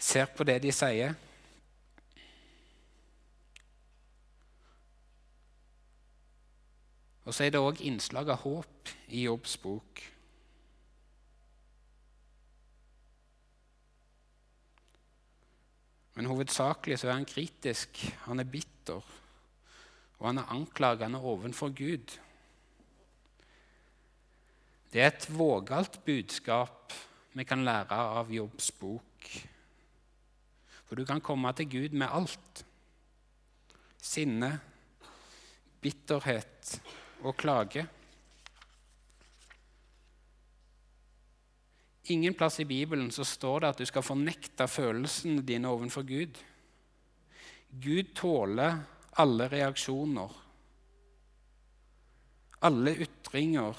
ser 0.00 0.32
på 0.32 0.46
det 0.48 0.56
de 0.64 0.72
sier. 0.72 1.12
Og 7.28 7.36
så 7.36 7.44
er 7.44 7.52
det 7.52 7.60
òg 7.60 7.84
innslag 7.84 8.32
av 8.32 8.46
håp 8.46 8.96
i 9.12 9.28
Jobbs 9.28 9.60
bok. 9.60 10.04
Men 16.16 16.32
hovedsakelig 16.32 17.02
så 17.04 17.12
er 17.12 17.18
han 17.20 17.28
kritisk, 17.28 18.06
han 18.24 18.40
er 18.40 18.48
bitter 18.56 19.19
og 20.20 20.26
han 20.28 20.38
er 20.42 20.52
anklagende 20.52 21.20
overfor 21.20 21.72
Gud. 21.72 22.16
Det 24.92 25.00
er 25.00 25.12
et 25.14 25.28
vågalt 25.32 26.00
budskap 26.04 26.92
vi 27.32 27.46
kan 27.46 27.64
lære 27.64 27.96
av 28.20 28.32
Jobbs 28.32 28.70
bok. 28.76 29.30
For 30.84 30.98
du 30.98 31.06
kan 31.06 31.22
komme 31.24 31.52
til 31.56 31.70
Gud 31.70 31.96
med 31.96 32.10
alt. 32.10 32.64
Sinne, 34.02 34.50
bitterhet 35.80 36.76
og 37.22 37.36
klage. 37.38 37.86
Ingen 42.10 42.34
plass 42.34 42.58
i 42.60 42.66
Bibelen 42.66 43.12
så 43.14 43.24
står 43.24 43.60
det 43.62 43.68
at 43.70 43.80
du 43.80 43.86
skal 43.86 44.02
fornekte 44.02 44.66
følelsene 44.68 45.44
dine 45.46 45.70
overfor 45.70 46.02
Gud. 46.02 46.40
Gud 47.70 48.10
tåler 48.18 48.80
alle 49.18 49.48
reaksjoner, 49.50 50.36
alle 52.62 52.94
ytringer. 53.06 53.78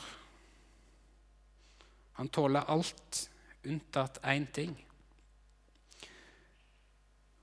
Han 2.18 2.30
tåler 2.30 2.68
alt 2.68 3.30
unntatt 3.66 4.20
én 4.26 4.48
ting. 4.52 4.74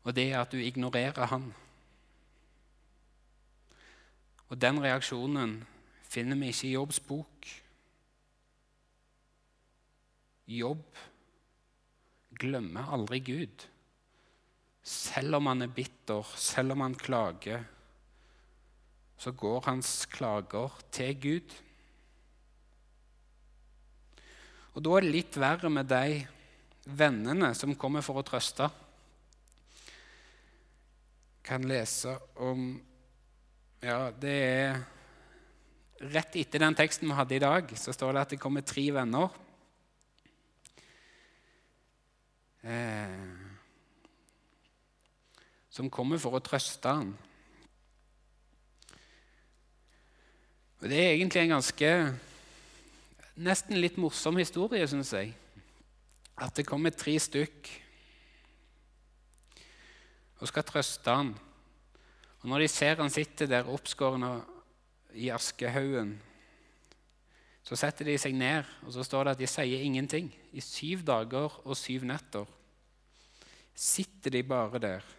Og 0.05 0.15
det 0.15 0.31
er 0.33 0.41
at 0.41 0.53
du 0.53 0.61
ignorerer 0.61 1.31
han. 1.31 1.51
Og 4.49 4.57
den 4.61 4.81
reaksjonen 4.81 5.59
finner 6.09 6.39
vi 6.41 6.53
ikke 6.53 6.69
i 6.69 6.75
Jobbs 6.75 7.01
bok. 7.05 7.49
Jobb 10.49 11.03
glemmer 12.41 12.89
aldri 12.97 13.21
Gud. 13.21 13.67
Selv 14.83 15.37
om 15.37 15.51
han 15.51 15.67
er 15.67 15.75
bitter, 15.75 16.25
selv 16.41 16.73
om 16.73 16.87
han 16.87 16.97
klager, 16.97 17.67
så 19.19 19.33
går 19.35 19.65
hans 19.67 20.07
klager 20.07 20.75
til 20.95 21.17
Gud. 21.21 21.55
Og 24.75 24.85
Da 24.85 24.93
er 24.95 25.03
det 25.03 25.15
litt 25.15 25.39
verre 25.43 25.71
med 25.71 25.89
de 25.91 26.21
vennene 26.87 27.51
som 27.59 27.75
kommer 27.75 28.05
for 28.07 28.21
å 28.21 28.27
trøste. 28.27 28.69
Kan 31.43 31.67
lese 31.67 32.15
om 32.37 32.71
Ja, 33.83 34.11
det 34.11 34.37
er 34.43 34.81
Rett 35.99 36.37
etter 36.39 36.63
den 36.63 36.77
teksten 36.79 37.09
vi 37.11 37.15
hadde 37.19 37.35
i 37.35 37.43
dag, 37.43 37.73
så 37.75 37.91
står 37.91 38.13
det 38.15 38.21
at 38.21 38.31
det 38.31 38.39
kommer 38.39 38.63
tre 38.63 38.85
venner. 38.95 39.33
Eh, 42.63 43.25
som 45.75 45.91
kommer 45.91 46.23
for 46.23 46.39
å 46.39 46.43
trøste 46.45 46.93
ham. 47.01 47.11
Og 50.79 50.89
Det 50.89 50.99
er 50.99 51.17
egentlig 51.17 51.43
en 51.43 51.57
ganske 51.57 51.91
nesten 53.39 53.81
litt 53.83 53.99
morsom 53.99 54.39
historie, 54.39 54.87
syns 54.87 55.11
jeg. 55.13 55.33
At 56.39 56.55
det 56.55 56.67
kommer 56.69 56.95
tre 56.95 57.17
stykk 57.19 57.71
og 60.39 60.47
skal 60.47 60.67
trøste 60.67 61.11
han. 61.11 61.33
Og 62.43 62.47
Når 62.49 62.63
de 62.63 62.69
ser 62.71 63.03
han 63.03 63.11
sitter 63.11 63.51
der 63.51 63.67
oppskåren 63.67 64.43
i 65.19 65.31
askehaugen, 65.35 66.15
så 67.67 67.77
setter 67.77 68.07
de 68.07 68.15
seg 68.17 68.33
ned, 68.39 68.65
og 68.87 68.95
så 68.95 69.03
står 69.05 69.25
det 69.25 69.33
at 69.35 69.41
de 69.43 69.51
sier 69.51 69.83
ingenting. 69.85 70.31
I 70.55 70.63
syv 70.65 71.03
dager 71.05 71.59
og 71.67 71.77
syv 71.77 72.07
netter 72.09 72.47
sitter 73.75 74.31
de 74.31 74.43
bare 74.43 74.79
der. 74.79 75.18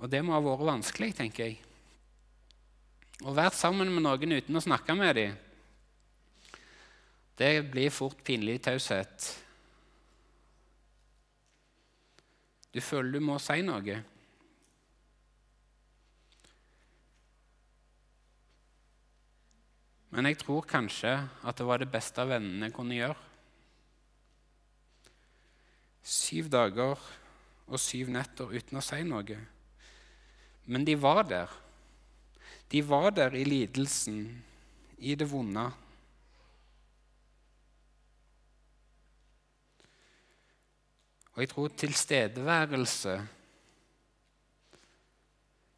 Og 0.00 0.08
det 0.08 0.22
må 0.24 0.32
ha 0.32 0.40
vært 0.42 0.64
vanskelig, 0.68 1.12
tenker 1.18 1.50
jeg. 1.50 1.60
Å 3.20 3.34
være 3.36 3.52
sammen 3.52 3.90
med 3.92 4.04
noen 4.06 4.38
uten 4.38 4.56
å 4.56 4.64
snakke 4.64 4.96
med 4.96 5.16
dem, 5.18 5.38
det 7.40 7.54
blir 7.72 7.92
fort 7.92 8.18
pinlig 8.24 8.58
taushet. 8.64 9.26
Du 12.70 12.80
føler 12.84 13.16
du 13.16 13.24
må 13.24 13.38
si 13.40 13.62
noe. 13.64 13.96
Men 20.10 20.28
jeg 20.28 20.40
tror 20.42 20.68
kanskje 20.68 21.14
at 21.16 21.56
det 21.56 21.66
var 21.66 21.80
det 21.80 21.88
beste 21.92 22.26
vennene 22.28 22.68
kunne 22.74 22.98
gjøre. 22.98 23.16
Syv 26.04 26.52
dager 26.52 27.08
og 27.70 27.80
syv 27.80 28.12
netter 28.12 28.52
uten 28.52 28.80
å 28.80 28.84
si 28.84 29.00
noe. 29.06 29.40
Men 30.64 30.84
de 30.84 30.96
var 31.00 31.22
der. 31.24 31.50
De 32.70 32.82
var 32.86 33.10
der 33.10 33.34
i 33.34 33.44
lidelsen, 33.44 34.42
i 34.98 35.14
det 35.14 35.30
vonde. 35.30 35.64
Og 41.34 41.42
jeg 41.42 41.50
tror 41.50 41.76
tilstedeværelse 41.80 43.14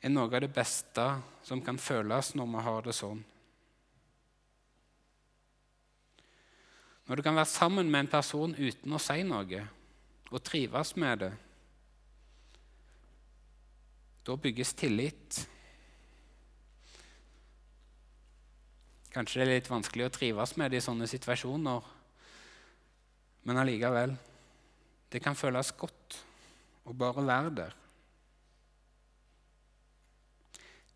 er 0.03 0.11
noe 0.11 0.27
av 0.27 0.40
det 0.42 0.51
beste 0.51 1.05
som 1.47 1.62
kan 1.62 1.79
føles 1.79 2.33
når 2.35 2.49
vi 2.51 2.64
har 2.66 2.88
det 2.88 2.95
sånn. 2.99 3.21
Når 7.07 7.18
du 7.18 7.23
kan 7.23 7.38
være 7.38 7.51
sammen 7.51 7.90
med 7.90 8.05
en 8.05 8.11
person 8.11 8.55
uten 8.59 8.95
å 8.95 9.01
si 9.03 9.23
noe, 9.27 9.62
og 10.33 10.45
trives 10.47 10.95
med 10.97 11.25
det, 11.25 11.33
da 14.22 14.37
bygges 14.37 14.74
tillit. 14.78 15.48
Kanskje 19.12 19.42
det 19.42 19.44
er 19.44 19.50
litt 19.58 19.70
vanskelig 19.70 20.06
å 20.06 20.12
trives 20.14 20.54
med 20.56 20.72
det 20.72 20.80
i 20.80 20.85
sånne 20.85 21.08
situasjoner, 21.11 21.88
men 23.42 23.58
allikevel 23.58 24.14
Det 25.12 25.20
kan 25.20 25.37
føles 25.37 25.74
godt 25.76 26.14
å 26.88 26.94
bare 26.96 27.20
være 27.26 27.50
der. 27.52 27.74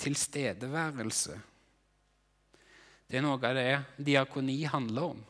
Tilstedeværelse. 0.01 1.37
Det 3.05 3.19
er 3.19 3.27
noe 3.27 3.37
av 3.37 3.59
det 3.59 4.07
diakoni 4.09 4.57
handler 4.73 5.11
om. 5.13 5.21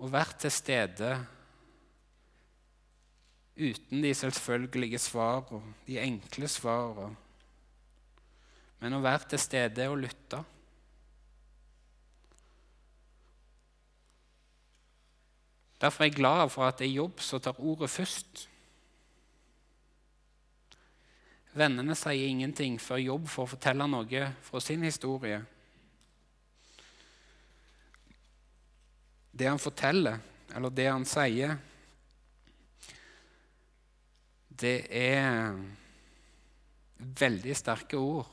Å 0.00 0.08
være 0.08 0.38
til 0.46 0.54
stede 0.54 1.10
uten 3.56 4.02
de 4.02 4.14
selvfølgelige 4.14 4.98
svar 4.98 5.46
og 5.54 5.62
de 5.86 6.00
enkle 6.02 6.48
svar. 6.50 7.14
Men 8.82 8.96
å 8.96 9.02
være 9.04 9.30
til 9.32 9.42
stede 9.42 9.86
og 9.90 10.00
lytte. 10.02 10.42
Derfor 15.80 16.04
er 16.04 16.08
jeg 16.08 16.16
glad 16.16 16.50
for 16.50 16.66
at 16.66 16.78
det 16.80 16.88
er 16.88 16.98
jobb 16.98 17.20
som 17.20 17.42
tar 17.44 17.58
ordet 17.60 17.90
først. 17.92 18.46
Vennene 21.54 21.94
sier 21.94 22.30
ingenting 22.30 22.78
før 22.82 23.02
jobb 23.02 23.28
får 23.30 23.50
fortelle 23.52 23.86
noe 23.86 24.22
fra 24.42 24.62
sin 24.64 24.82
historie. 24.86 25.38
Det 29.34 29.46
han 29.50 29.60
forteller, 29.62 30.18
eller 30.54 30.74
det 30.74 30.88
han 30.88 31.06
sier, 31.06 31.54
det 34.60 34.86
er 34.94 35.56
veldig 36.98 37.56
sterke 37.58 37.98
ord. 37.98 38.30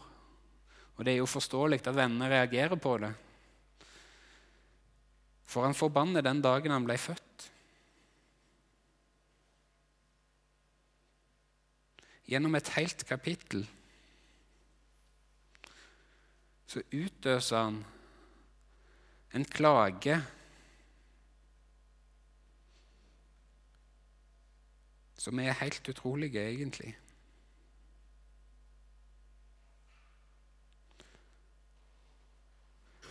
Og 0.96 1.06
det 1.06 1.16
er 1.16 1.22
jo 1.22 1.30
forståelig 1.30 1.82
at 1.82 1.96
vennene 1.98 2.30
reagerer 2.30 2.78
på 2.78 2.96
det. 3.02 3.12
For 5.50 5.66
han 5.66 5.76
forbanner 5.76 6.24
den 6.24 6.44
dagen 6.44 6.72
han 6.72 6.86
ble 6.86 6.98
født. 7.02 7.48
Gjennom 12.32 12.56
et 12.56 12.70
helt 12.78 13.04
kapittel 13.10 13.66
så 16.72 16.80
utøser 16.94 17.58
han 17.58 17.82
en 19.36 19.44
klage 19.52 20.16
som 25.22 25.40
er 25.40 25.58
helt 25.60 25.86
utrolige, 25.92 26.42
egentlig. 26.42 26.96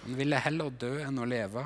Han 0.03 0.16
ville 0.18 0.40
heller 0.42 0.73
dø 0.75 0.94
enn 1.05 1.20
å 1.23 1.29
leve. 1.29 1.62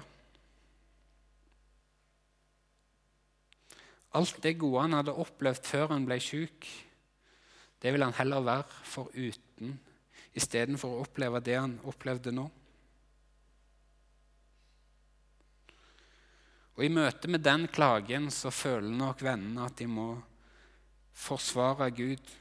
Alt 4.15 4.43
det 4.45 4.59
gode 4.61 4.83
han 4.85 4.99
hadde 4.99 5.15
opplevd 5.25 5.65
før 5.67 5.95
han 5.95 6.05
ble 6.07 6.21
syk, 6.23 6.69
det 7.81 7.93
vil 7.95 8.05
han 8.05 8.15
heller 8.19 8.45
være 8.45 8.85
foruten 8.89 9.73
istedenfor 10.35 10.93
å 10.93 11.01
oppleve 11.07 11.41
det 11.47 11.57
han 11.57 11.79
opplevde 11.89 12.35
nå. 12.35 12.45
Og 16.75 16.85
I 16.85 16.91
møte 16.91 17.31
med 17.31 17.45
den 17.47 17.69
klagen 17.71 18.31
så 18.35 18.51
føler 18.55 18.91
nok 18.93 19.23
vennene 19.23 19.67
at 19.69 19.77
de 19.79 19.87
må 19.89 20.09
forsvare 21.15 21.91
Gud. 21.95 22.33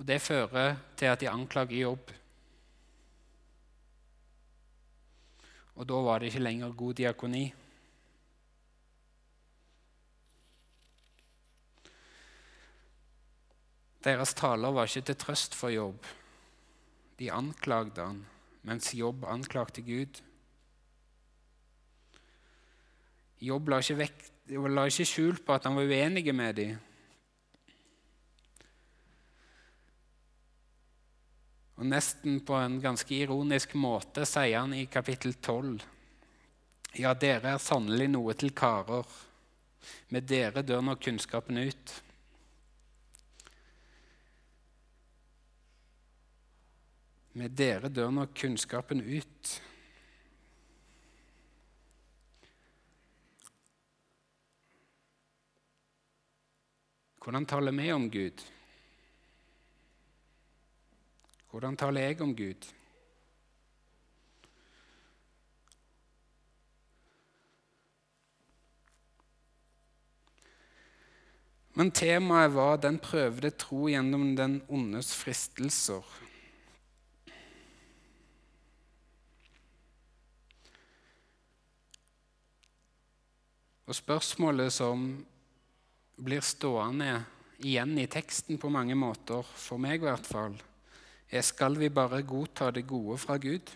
Og 0.00 0.06
Det 0.08 0.20
fører 0.22 0.76
til 0.96 1.06
at 1.06 1.20
de 1.20 1.28
anklager 1.28 1.76
jobb. 1.76 2.10
Og 5.76 5.88
da 5.88 5.94
var 6.04 6.18
det 6.18 6.32
ikke 6.32 6.44
lenger 6.44 6.72
god 6.72 6.94
diakoni. 6.94 7.44
Deres 14.04 14.32
taler 14.34 14.72
var 14.72 14.88
ikke 14.88 15.04
til 15.10 15.16
trøst 15.20 15.54
for 15.54 15.68
jobb. 15.68 16.06
De 17.20 17.28
anklagde 17.32 18.00
han, 18.00 18.22
mens 18.64 18.94
jobb 18.96 19.26
anklagte 19.28 19.84
Gud. 19.84 20.22
Jobb 23.40 23.68
la 23.68 23.80
ikke, 23.84 24.08
vekk, 24.50 24.70
la 24.74 24.86
ikke 24.86 25.06
skjul 25.06 25.38
på 25.44 25.54
at 25.54 25.64
han 25.64 25.76
var 25.78 25.86
uenig 25.86 26.34
med 26.34 26.54
dem. 26.58 26.78
Og 31.80 31.86
Nesten 31.86 32.42
på 32.44 32.54
en 32.60 32.76
ganske 32.80 33.14
ironisk 33.14 33.72
måte 33.74 34.26
sier 34.28 34.58
han 34.60 34.74
i 34.74 34.84
kapittel 34.86 35.34
12.: 35.34 35.80
Ja, 36.98 37.14
dere 37.14 37.54
er 37.54 37.58
sannelig 37.58 38.10
noe 38.10 38.34
til 38.34 38.52
karer. 38.52 39.06
Med 40.08 40.26
dere 40.28 40.62
dør 40.62 40.82
nok 40.82 41.00
kunnskapen 41.00 41.56
ut. 41.56 41.94
Med 47.32 47.50
dere 47.56 47.88
dør 47.88 48.10
nok 48.10 48.34
kunnskapen 48.36 49.00
ut. 49.00 49.60
Hvordan 57.20 57.46
taler 57.46 57.72
vi 57.72 57.92
om 57.92 58.10
Gud? 58.10 58.42
Hvordan 61.50 61.76
taler 61.76 62.00
jeg 62.00 62.20
om 62.20 62.36
Gud? 62.36 62.68
Men 71.74 71.90
temaet 71.90 72.54
var 72.54 72.80
den 72.80 72.98
prøvde 72.98 73.50
tro 73.50 73.86
gjennom 73.88 74.34
den 74.36 74.62
ondes 74.68 75.12
fristelser. 75.16 76.04
Og 83.86 83.94
spørsmålet 83.94 84.72
som 84.72 85.26
blir 86.20 86.44
stående 86.44 87.12
igjen 87.60 87.96
i 87.98 88.06
teksten 88.10 88.58
på 88.60 88.70
mange 88.72 88.96
måter, 88.96 89.44
for 89.44 89.80
meg 89.80 90.00
i 90.00 90.06
hvert 90.06 90.26
fall, 90.26 90.56
er 91.30 91.44
skal 91.46 91.76
vi 91.78 91.90
bare 91.92 92.22
godta 92.26 92.70
det 92.74 92.86
gode 92.88 93.18
fra 93.20 93.36
Gud? 93.38 93.70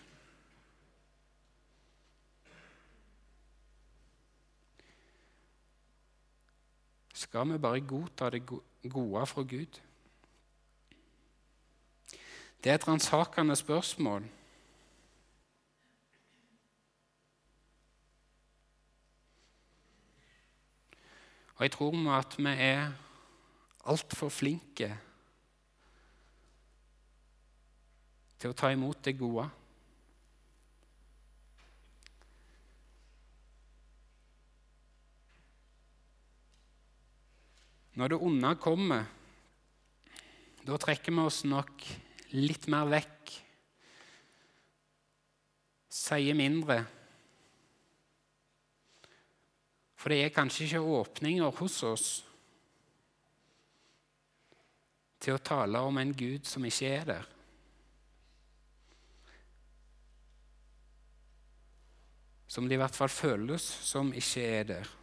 Skal 7.15 7.53
vi 7.53 7.57
bare 7.63 7.81
godta 7.81 8.29
det 8.29 8.43
gode 8.45 9.25
fra 9.25 9.43
Gud? 9.47 9.79
Det 12.63 12.71
er 12.71 12.75
et 12.75 12.87
ransakende 12.87 13.55
spørsmål. 13.55 14.25
Og 21.55 21.63
jeg 21.63 21.71
tror 21.71 21.95
at 22.17 22.35
vi 22.37 22.51
er 22.51 22.89
altfor 23.87 24.31
flinke 24.33 24.89
til 28.35 28.51
å 28.51 28.57
ta 28.57 28.71
imot 28.75 28.99
det 29.05 29.15
gode. 29.17 29.45
Når 37.95 38.11
det 38.11 38.19
onde 38.19 38.51
kommer, 38.59 39.05
da 40.67 40.75
trekker 40.81 41.15
vi 41.15 41.23
oss 41.23 41.45
nok 41.47 41.85
litt 42.35 42.67
mer 42.67 42.89
vekk. 42.91 43.31
Sier 45.95 46.35
mindre. 46.35 46.81
For 50.05 50.13
det 50.13 50.19
er 50.21 50.29
kanskje 50.29 50.67
ikke 50.67 50.79
åpninger 50.85 51.55
hos 51.57 51.75
oss 51.81 52.09
til 55.17 55.33
å 55.33 55.41
tale 55.41 55.81
om 55.81 55.97
en 55.97 56.11
Gud 56.13 56.45
som 56.45 56.67
ikke 56.69 56.91
er 56.93 57.07
der. 57.09 57.31
Som 62.45 62.69
det 62.69 62.77
i 62.77 62.81
hvert 62.83 62.99
fall 63.01 63.09
føles 63.09 63.65
som 63.65 64.13
ikke 64.13 64.45
er 64.45 64.69
der. 64.75 64.93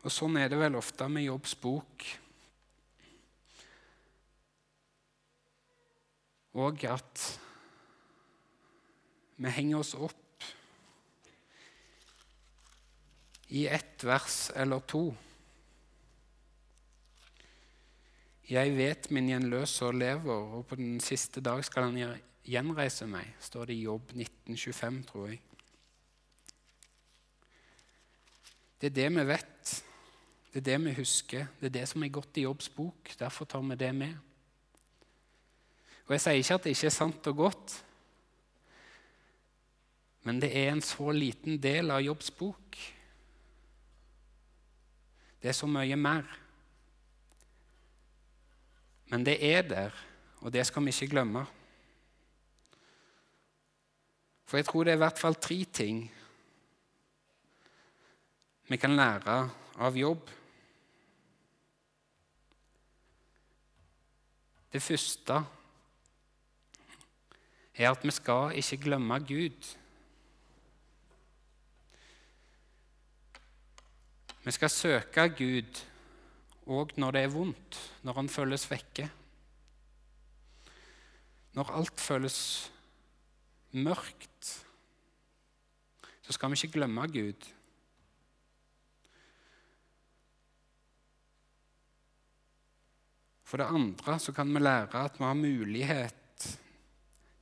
Og 0.00 0.10
Sånn 0.16 0.40
er 0.40 0.48
det 0.48 0.64
vel 0.64 0.80
ofte 0.80 1.12
med 1.12 1.28
Jobbs 1.28 1.52
bok. 1.60 2.08
Og 6.52 6.84
at 6.84 7.26
vi 9.36 9.50
henger 9.50 9.80
oss 9.80 9.94
opp 9.96 10.46
i 13.52 13.66
ett 13.68 14.04
vers 14.04 14.50
eller 14.56 14.80
to. 14.88 15.06
Jeg 18.48 18.74
vet 18.76 19.08
min 19.12 19.28
gjenløser 19.30 19.96
lever, 19.96 20.56
og 20.56 20.66
på 20.68 20.76
den 20.76 20.98
siste 21.00 21.40
dag 21.44 21.62
skal 21.64 21.88
han 21.88 22.18
gjenreise 22.44 23.06
meg, 23.08 23.28
står 23.40 23.70
det 23.70 23.76
i 23.76 23.84
Jobb 23.86 24.12
1925, 24.16 25.00
tror 25.08 25.28
jeg. 25.30 25.40
Det 28.80 28.90
er 28.90 28.96
det 28.96 29.08
vi 29.14 29.24
vet, 29.28 29.74
det 30.52 30.60
er 30.60 30.66
det 30.66 30.78
vi 30.84 30.94
husker, 30.96 31.46
det 31.60 31.70
er 31.70 31.76
det 31.78 31.86
som 31.88 32.02
er 32.02 32.12
godt 32.12 32.40
i 32.40 32.44
Jobbs 32.48 32.68
bok. 32.72 33.12
Derfor 33.18 33.48
tar 33.48 33.62
vi 33.68 33.78
det 33.78 33.92
med. 33.94 34.31
Og 36.12 36.18
Jeg 36.18 36.20
sier 36.26 36.38
ikke 36.42 36.56
at 36.58 36.64
det 36.66 36.70
ikke 36.74 36.86
er 36.90 36.92
sant 36.92 37.26
og 37.30 37.36
godt, 37.38 37.74
men 40.28 40.40
det 40.42 40.50
er 40.52 40.66
en 40.68 40.82
så 40.84 41.06
liten 41.16 41.54
del 41.56 41.88
av 41.88 42.02
Jobbs 42.04 42.28
bok. 42.36 42.76
Det 45.40 45.48
er 45.48 45.56
så 45.56 45.64
mye 45.72 45.96
mer. 45.96 46.26
Men 49.08 49.24
det 49.24 49.38
er 49.40 49.64
der, 49.70 49.96
og 50.44 50.52
det 50.52 50.66
skal 50.68 50.84
vi 50.84 50.92
ikke 50.92 51.08
glemme. 51.14 51.46
For 54.44 54.60
jeg 54.60 54.68
tror 54.68 54.84
det 54.84 54.92
er 54.92 55.00
i 55.00 55.04
hvert 55.06 55.24
fall 55.24 55.40
tre 55.40 55.58
ting 55.64 56.04
vi 58.68 58.82
kan 58.84 59.00
lære 59.00 59.40
av 59.80 59.96
jobb. 59.96 60.28
Det 64.76 64.84
første 64.84 65.40
er 67.74 67.90
at 67.90 68.04
vi 68.04 68.10
skal 68.10 68.52
ikke 68.56 68.82
glemme 68.84 69.18
Gud. 69.18 69.76
Vi 74.44 74.50
skal 74.50 74.70
søke 74.70 75.28
Gud 75.38 75.82
òg 76.66 76.94
når 77.00 77.14
det 77.14 77.22
er 77.22 77.32
vondt, 77.32 77.78
når 78.02 78.18
han 78.20 78.28
føles 78.28 78.68
vekke. 78.70 79.08
Når 81.52 81.72
alt 81.78 82.00
føles 82.00 82.38
mørkt, 83.72 84.52
så 86.22 86.32
skal 86.32 86.50
vi 86.50 86.60
ikke 86.60 86.78
glemme 86.78 87.06
Gud. 87.12 87.50
For 93.44 93.60
det 93.60 93.68
andre 93.68 94.18
så 94.18 94.32
kan 94.32 94.48
vi 94.54 94.62
lære 94.62 95.04
at 95.04 95.18
vi 95.18 95.24
har 95.24 95.36
mulighet 95.36 96.21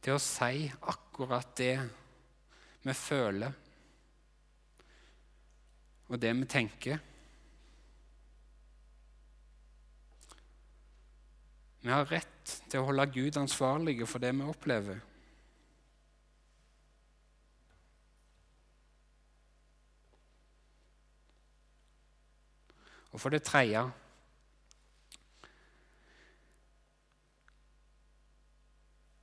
til 0.01 0.17
å 0.17 0.23
si 0.23 0.65
akkurat 0.89 1.53
det 1.61 1.75
vi 2.87 2.95
føler, 2.97 3.53
og 6.11 6.19
det 6.19 6.33
vi 6.39 6.49
tenker. 6.51 7.03
Vi 11.81 11.93
har 11.93 12.09
rett 12.11 12.57
til 12.69 12.81
å 12.81 12.89
holde 12.91 13.07
Gud 13.15 13.39
ansvarlig 13.41 14.01
for 14.09 14.21
det 14.21 14.33
vi 14.37 14.49
opplever. 14.49 15.01
Og 23.11 23.19
for 23.19 23.33
det 23.33 23.43
tredje 23.43 23.83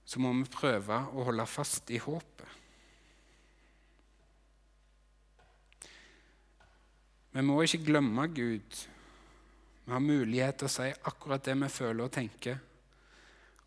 så 0.08 0.22
må 0.24 0.32
vi 0.38 0.48
prøve 0.48 1.02
å 1.12 1.26
holde 1.28 1.46
fast 1.52 1.90
i 1.92 2.00
håpet. 2.00 2.54
Vi 7.36 7.44
må 7.46 7.60
ikke 7.62 7.84
glemme 7.86 8.24
Gud. 8.32 8.78
Vi 9.84 9.94
har 9.94 10.02
mulighet 10.02 10.58
til 10.62 10.70
å 10.70 10.72
si 10.72 10.88
akkurat 11.12 11.44
det 11.44 11.58
vi 11.60 11.70
føler 11.70 12.08
og 12.08 12.16
tenker, 12.16 12.58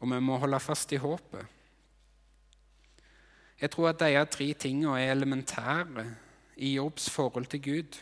og 0.01 0.11
vi 0.11 0.23
må 0.25 0.41
holde 0.41 0.63
fast 0.65 0.97
i 0.97 1.01
håpet. 1.01 1.45
Jeg 3.61 3.71
tror 3.75 3.91
at 3.91 4.01
disse 4.01 4.25
tre 4.33 4.49
tingene 4.57 4.97
er 4.97 5.13
elementære 5.13 6.07
i 6.65 6.75
Jobbs 6.79 7.11
forhold 7.13 7.53
til 7.53 7.63
Gud. 7.69 8.01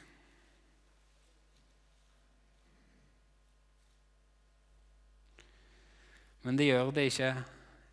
Men 6.46 6.56
det 6.56 6.70
gjør 6.70 6.94
det 6.94 7.10
ikke 7.10 7.32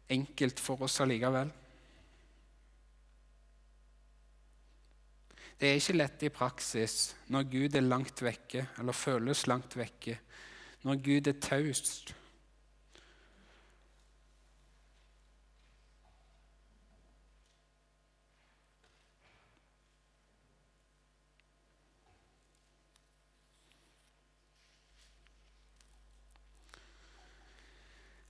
enkelt 0.09 0.59
for 0.61 0.85
oss 0.85 0.99
allikevel. 1.01 1.51
Det 5.55 5.69
er 5.69 5.79
ikke 5.79 5.95
lett 5.95 6.23
i 6.27 6.33
praksis 6.35 6.97
når 7.31 7.47
Gud 7.47 7.77
er 7.79 7.87
langt 7.87 8.21
vekke, 8.21 8.65
eller 8.79 8.95
føles 8.95 9.45
langt 9.47 9.77
vekke, 9.79 10.17
når 10.83 11.01
Gud 11.05 11.31
er 11.31 11.39
taust. 11.39 12.11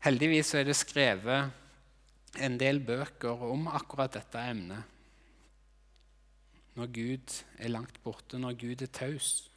Heldigvis 0.06 0.54
er 0.54 0.68
det 0.68 0.76
skrevet 0.78 1.65
en 2.42 2.58
del 2.60 2.82
bøker 2.84 3.42
om 3.48 3.68
akkurat 3.72 4.14
dette 4.18 4.42
emnet. 4.52 4.92
Når 6.76 6.92
Gud 6.92 7.36
er 7.64 7.72
langt 7.72 8.02
borte, 8.04 8.40
når 8.40 8.58
Gud 8.60 8.82
er 8.84 8.92
taus. 8.92 9.50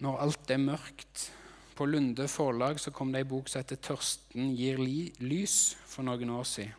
Når 0.00 0.20
alt 0.24 0.50
er 0.50 0.62
mørkt. 0.62 1.30
På 1.76 1.86
Lunde 1.88 2.28
forlag 2.28 2.80
så 2.80 2.92
kom 2.92 3.12
det 3.12 3.22
ei 3.22 3.28
bok 3.28 3.48
som 3.48 3.62
heter 3.62 3.76
'Tørsten 3.76 4.54
gir 4.56 4.78
lys' 4.78 5.74
for 5.86 6.02
noen 6.02 6.30
år 6.30 6.44
siden. 6.44 6.74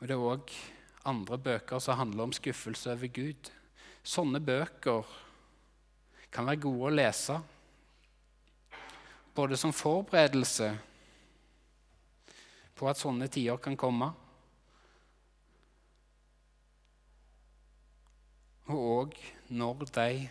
Og 0.00 0.08
Det 0.08 0.14
er 0.14 0.18
òg 0.18 0.50
andre 1.04 1.38
bøker 1.38 1.78
som 1.78 1.96
handler 1.96 2.22
om 2.22 2.32
skuffelse 2.32 2.90
over 2.90 3.06
Gud. 3.06 3.50
Sånne 4.02 4.40
bøker 4.40 5.06
kan 6.32 6.46
være 6.46 6.60
gode 6.64 6.88
å 6.88 6.94
lese 6.94 7.36
både 9.34 9.56
som 9.56 9.72
forberedelse 9.72 10.72
på 12.76 12.88
at 12.88 13.00
sånne 13.00 13.28
tider 13.32 13.60
kan 13.62 13.76
komme, 13.78 14.10
og 18.72 18.78
òg 18.78 19.16
når 19.52 19.84
de 19.92 20.28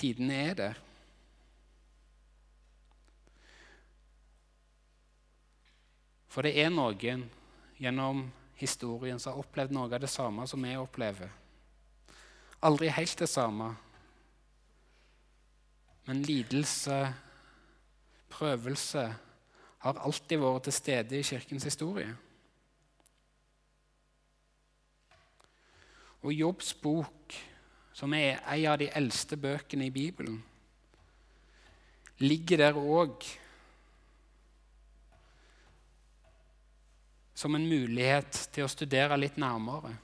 tidene 0.00 0.38
er 0.50 0.54
der. 0.56 0.78
For 6.30 6.46
det 6.46 6.54
er 6.62 6.70
noen 6.70 7.26
gjennom 7.80 8.28
historien 8.60 9.18
som 9.18 9.34
har 9.34 9.42
opplevd 9.42 9.74
noe 9.74 9.88
av 9.90 10.02
det 10.02 10.10
samme 10.12 10.46
som 10.48 10.62
vi 10.62 10.76
opplever. 10.78 11.32
Aldri 12.62 12.90
helt 12.92 13.18
det 13.18 13.28
samme, 13.30 13.70
men 16.06 16.22
lidelse 16.28 17.00
prøvelse 18.30 19.04
har 19.80 20.02
alltid 20.04 20.40
vært 20.40 20.66
til 20.68 20.76
stede 20.76 21.18
i 21.18 21.26
Kirkens 21.26 21.66
historie. 21.68 22.10
Og 26.20 26.32
Jobbs 26.36 26.74
bok, 26.76 27.36
som 27.96 28.12
er 28.14 28.42
en 28.44 28.66
av 28.68 28.78
de 28.80 28.90
eldste 28.96 29.38
bøkene 29.40 29.88
i 29.88 29.94
Bibelen, 29.94 30.42
ligger 32.20 32.60
der 32.60 32.76
òg 32.76 33.24
som 37.40 37.56
en 37.56 37.64
mulighet 37.64 38.36
til 38.52 38.66
å 38.66 38.68
studere 38.68 39.16
litt 39.16 39.38
nærmere. 39.40 39.94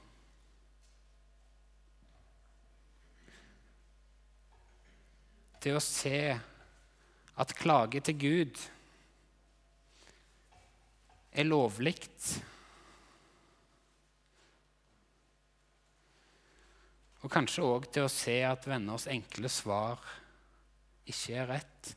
Til 5.61 5.77
å 5.77 5.83
se 5.83 6.21
at 7.37 7.53
klage 7.55 8.01
til 8.01 8.19
Gud 8.19 8.61
er 11.31 11.45
lovlig. 11.45 11.97
Og 17.21 17.29
kanskje 17.33 17.65
òg 17.65 17.85
til 17.93 18.07
å 18.07 18.11
se 18.11 18.39
at 18.47 18.65
venners 18.69 19.07
enkle 19.11 19.49
svar 19.51 20.01
ikke 21.07 21.37
er 21.37 21.49
rett. 21.51 21.93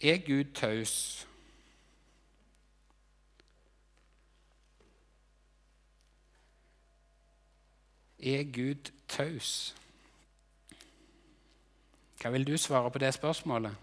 Er 0.00 0.22
Gud 0.24 0.54
taus? 0.56 1.26
Er 8.22 8.44
Gud 8.44 8.90
taus? 9.08 9.74
Hva 12.20 12.30
vil 12.30 12.44
du 12.44 12.56
svare 12.60 12.90
på 12.90 13.00
det 13.00 13.14
spørsmålet? 13.16 13.76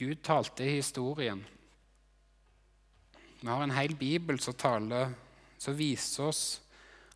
Gud 0.00 0.14
talte 0.24 0.64
i 0.64 0.74
historien. 0.80 1.46
Vi 3.40 3.46
har 3.46 3.62
en 3.62 3.70
hel 3.70 3.94
bibel 3.96 4.40
som, 4.40 4.54
taler, 4.54 5.12
som 5.58 5.78
viser 5.78 6.24
oss 6.24 6.44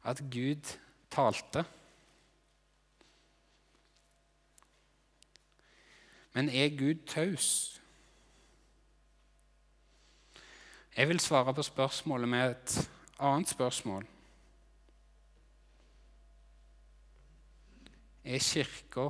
at 0.04 0.20
Gud 0.30 0.76
talte. 1.10 1.64
Men 6.32 6.48
er 6.48 6.76
Gud 6.78 7.06
taus? 7.08 7.80
Jeg 10.96 11.08
vil 11.08 11.20
svare 11.20 11.54
på 11.54 11.62
spørsmålet 11.62 12.28
med 12.28 12.50
et 12.50 12.90
annet 13.18 13.48
spørsmål. 13.48 14.06
Er 18.24 18.38
kirka, 18.38 19.08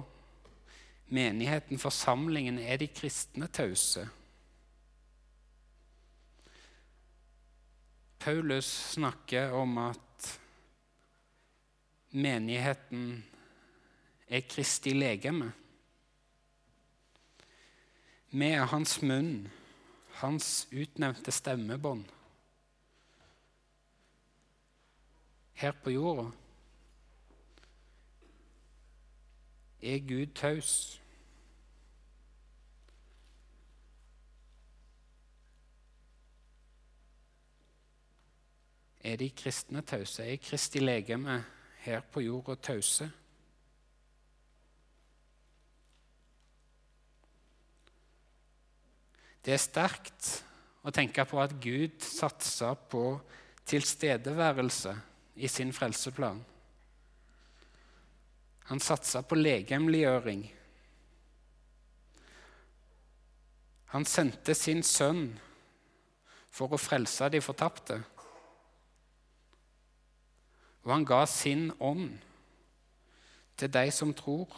menigheten, 1.07 1.79
forsamlingen, 1.79 2.59
er 2.59 2.77
de 2.77 2.87
kristne 2.87 3.47
tause? 3.47 4.09
Paulus 8.19 8.65
snakker 8.65 9.51
om 9.53 9.79
at 9.79 10.41
menigheten 12.11 13.25
er 14.29 14.41
Kristi 14.49 14.95
legeme. 14.97 15.53
Vi 18.31 18.49
er 18.49 18.65
hans 18.65 19.03
munn 19.03 19.51
hans 20.15 20.69
utnevnte 20.71 21.33
stemmebånd. 21.33 22.05
Her 25.55 25.73
på 25.73 25.91
jorda 25.91 26.31
er 29.83 29.99
Gud 29.99 30.35
taus. 30.35 31.01
Er 39.05 39.17
de 39.17 39.29
kristne 39.31 39.83
tause? 39.83 40.25
Er 40.25 40.37
Kristi 40.37 40.81
legeme 40.81 41.43
her 41.85 42.01
på 42.01 42.21
jorda 42.25 42.55
tause? 42.55 43.11
Det 49.45 49.53
er 49.53 49.61
sterkt 49.61 50.29
å 50.85 50.93
tenke 50.95 51.25
på 51.29 51.41
at 51.43 51.53
Gud 51.61 52.01
satsa 52.01 52.73
på 52.75 53.19
tilstedeværelse 53.69 54.95
i 55.37 55.49
sin 55.49 55.73
frelseplan. 55.73 56.41
Han 58.71 58.81
satsa 58.81 59.21
på 59.23 59.37
legemliggjøring. 59.37 60.47
Han 63.93 64.09
sendte 64.09 64.57
sin 64.57 64.81
sønn 64.83 65.27
for 66.55 66.73
å 66.73 66.81
frelse 66.81 67.29
de 67.29 67.43
fortapte. 67.45 68.01
Og 70.85 70.93
han 70.93 71.05
ga 71.09 71.21
sin 71.29 71.69
ånd 71.81 72.17
til 73.61 73.71
de 73.77 73.85
som 73.95 74.13
tror. 74.17 74.49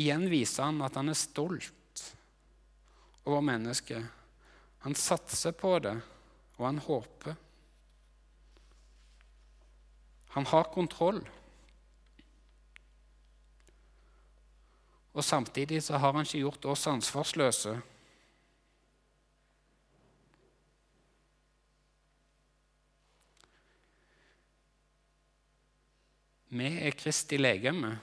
Igjen 0.00 0.24
viser 0.32 0.70
han 0.70 0.80
at 0.86 0.96
han 0.96 1.12
er 1.12 1.18
stolt 1.18 2.04
over 3.28 3.42
mennesket. 3.44 4.06
Han 4.86 4.96
satser 4.96 5.52
på 5.52 5.74
det, 5.84 5.98
og 6.56 6.64
han 6.64 6.80
håper. 6.80 7.36
Han 10.30 10.46
har 10.46 10.72
kontroll. 10.72 11.20
Og 15.12 15.24
samtidig 15.26 15.82
så 15.82 15.98
har 15.98 16.14
han 16.14 16.24
ikke 16.24 16.44
gjort 16.46 16.68
oss 16.70 16.86
ansvarsløse. 16.88 17.74
Vi 26.50 26.70
er 26.86 26.96
Kristi 26.98 27.36
legeme. 27.38 27.98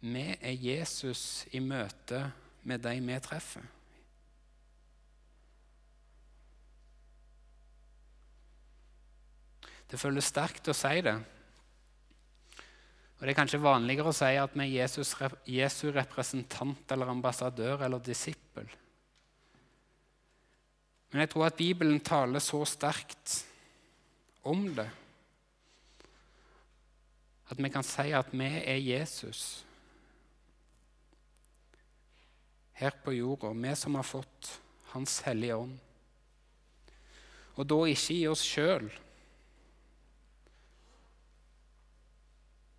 Vi 0.00 0.26
er 0.34 0.58
Jesus 0.60 1.46
i 1.56 1.60
møte 1.60 2.20
med 2.66 2.82
de 2.84 2.98
vi 3.00 3.16
treffer. 3.24 3.64
Det 9.86 10.00
føles 10.00 10.26
sterkt 10.26 10.66
å 10.68 10.74
si 10.74 11.00
det. 11.06 11.14
Og 13.16 13.22
Det 13.22 13.32
er 13.32 13.38
kanskje 13.38 13.62
vanligere 13.62 14.10
å 14.10 14.16
si 14.16 14.32
at 14.36 14.56
vi 14.58 14.66
er 14.66 14.72
Jesus, 14.82 15.14
Jesu 15.48 15.86
representant 15.94 16.90
eller 16.92 17.08
ambassadør 17.14 17.86
eller 17.86 18.02
disippel. 18.02 18.66
Men 21.12 21.22
jeg 21.22 21.30
tror 21.32 21.46
at 21.46 21.56
Bibelen 21.56 22.02
taler 22.04 22.42
så 22.44 22.60
sterkt 22.68 23.38
om 24.44 24.66
det 24.76 24.88
at 27.46 27.62
vi 27.62 27.70
kan 27.70 27.86
si 27.86 28.10
at 28.10 28.32
vi 28.34 28.48
er 28.58 28.82
Jesus 28.82 29.62
her 32.76 32.90
på 33.04 33.12
jorda, 33.12 33.52
vi 33.52 33.76
som 33.76 33.94
har 33.94 34.02
fått 34.02 34.60
Hans 34.92 35.20
hellige 35.26 35.54
ånd. 35.56 35.78
Og 37.56 37.66
da 37.66 37.78
ikke 37.88 38.14
i 38.14 38.26
oss 38.28 38.44
sjøl, 38.44 38.90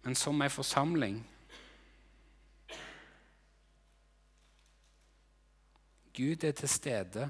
men 0.06 0.16
som 0.16 0.42
ei 0.46 0.50
forsamling. 0.54 1.18
Gud 6.14 6.46
er 6.48 6.56
til 6.56 6.72
stede. 6.72 7.28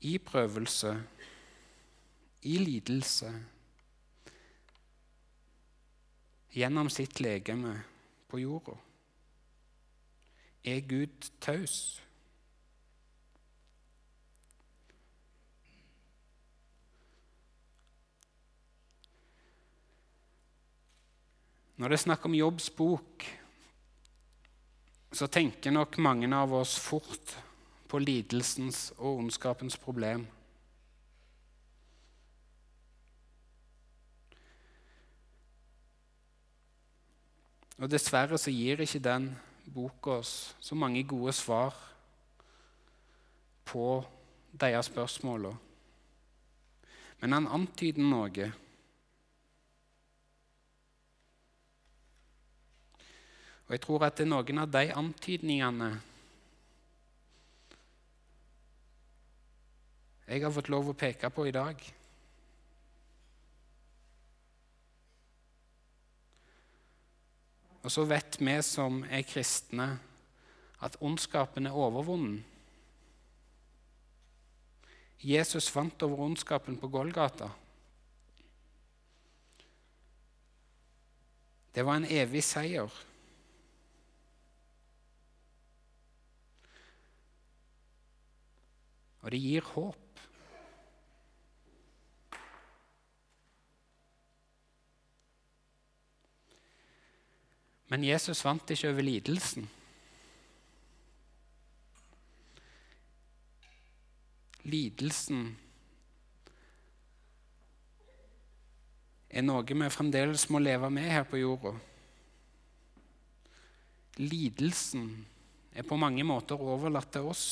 I 0.00 0.16
prøvelse, 0.18 0.96
i 2.42 2.58
lidelse 2.58 3.34
gjennom 6.50 6.90
sitt 6.90 7.20
legeme 7.20 7.76
på 8.30 8.40
jorda? 8.42 8.76
Er 10.64 10.80
Gud 10.84 11.30
taus? 11.40 12.00
Når 21.80 21.88
det 21.88 21.96
er 21.96 22.02
snakk 22.02 22.26
om 22.28 22.34
Jobbs 22.36 22.66
bok, 22.76 23.24
så 25.16 25.26
tenker 25.32 25.72
nok 25.72 25.96
mange 26.04 26.28
av 26.36 26.52
oss 26.52 26.74
fort 26.76 27.32
på 27.88 27.98
lidelsens 28.02 28.90
og 28.98 29.22
ondskapens 29.22 29.78
problem. 29.80 30.26
Og 37.80 37.88
dessverre 37.88 38.36
så 38.38 38.52
gir 38.52 38.82
ikke 38.84 39.00
den 39.00 39.30
boka 39.72 40.18
oss 40.20 40.54
så 40.60 40.76
mange 40.76 41.00
gode 41.08 41.32
svar 41.32 41.72
på 43.64 44.02
deres 44.60 44.90
spørsmål. 44.90 45.54
Men 47.20 47.32
han 47.32 47.48
antyder 47.48 48.04
noe. 48.04 48.50
Og 53.64 53.72
jeg 53.76 53.82
tror 53.86 54.04
at 54.04 54.18
det 54.18 54.26
er 54.26 54.32
noen 54.34 54.60
av 54.60 54.72
de 54.74 54.84
antydningene 55.00 55.90
jeg 60.30 60.44
har 60.44 60.52
fått 60.54 60.68
lov 60.70 60.92
å 60.92 60.94
peke 60.94 61.26
på 61.34 61.48
i 61.48 61.54
dag. 61.54 61.80
Og 67.80 67.92
så 67.92 68.04
vet 68.04 68.36
vi 68.40 68.56
som 68.64 69.02
er 69.08 69.24
kristne, 69.24 69.88
at 70.80 70.96
ondskapen 71.00 71.66
er 71.66 71.76
overvunnen. 71.76 72.42
Jesus 75.20 75.68
vant 75.74 76.02
over 76.02 76.24
ondskapen 76.24 76.78
på 76.80 76.88
Golgata. 76.88 77.50
Det 81.74 81.84
var 81.86 82.00
en 82.00 82.08
evig 82.08 82.42
seier. 82.44 82.88
Og 89.20 89.30
det 89.30 89.40
gir 89.44 89.66
håp. 89.74 90.09
Men 97.90 98.06
Jesus 98.06 98.44
vant 98.46 98.70
ikke 98.70 98.92
over 98.92 99.02
lidelsen. 99.02 99.66
Lidelsen 104.70 105.48
er 109.30 109.46
noe 109.46 109.64
vi 109.64 109.88
fremdeles 109.90 110.46
må 110.52 110.60
leve 110.62 110.90
med 110.92 111.08
her 111.10 111.26
på 111.26 111.40
jorda. 111.40 111.72
Lidelsen 114.20 115.08
er 115.72 115.86
på 115.86 115.98
mange 115.98 116.22
måter 116.26 116.60
overlatt 116.60 117.10
til 117.14 117.30
oss. 117.30 117.44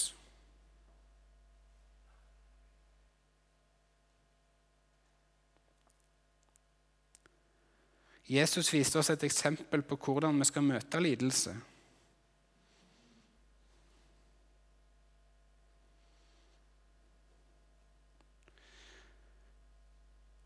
Jesus 8.28 8.68
viste 8.74 9.00
oss 9.00 9.08
et 9.08 9.24
eksempel 9.24 9.80
på 9.88 9.96
hvordan 9.96 10.36
vi 10.36 10.44
skal 10.44 10.66
møte 10.66 11.00
lidelse. 11.00 11.54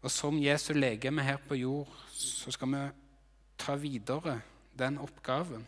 Og 0.03 0.11
som 0.11 0.39
Jesu 0.39 0.72
legeme 0.74 1.22
her 1.26 1.43
på 1.43 1.59
jord, 1.59 1.91
så 2.14 2.55
skal 2.55 2.70
vi 2.70 2.85
ta 3.59 3.74
videre 3.78 4.39
den 4.78 4.99
oppgaven. 5.03 5.66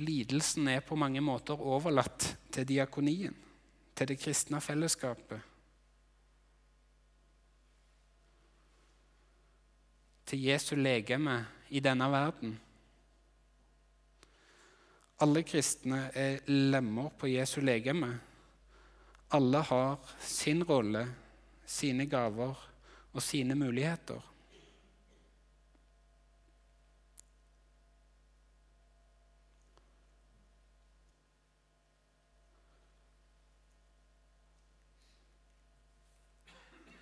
Lidelsen 0.00 0.68
er 0.68 0.80
på 0.80 0.96
mange 0.96 1.20
måter 1.20 1.60
overlatt 1.60 2.34
til 2.52 2.68
diakonien, 2.68 3.36
til 3.96 4.08
det 4.08 4.20
kristne 4.20 4.60
fellesskapet. 4.64 5.49
Til 10.30 10.44
Jesu 10.46 10.76
legeme 10.78 11.40
i 11.74 11.80
denne 11.82 12.06
verden. 12.06 12.52
Alle 15.18 15.40
kristne 15.42 16.04
er 16.14 16.36
lemmer 16.46 17.08
på 17.18 17.26
Jesu 17.26 17.56
legeme. 17.60 18.12
Alle 19.34 19.62
har 19.66 19.96
sin 20.22 20.62
rolle 20.62 21.02
sine 21.66 22.06
gaver 22.06 22.54
og 23.12 23.22
sine 23.22 23.56
muligheter. 23.58 24.22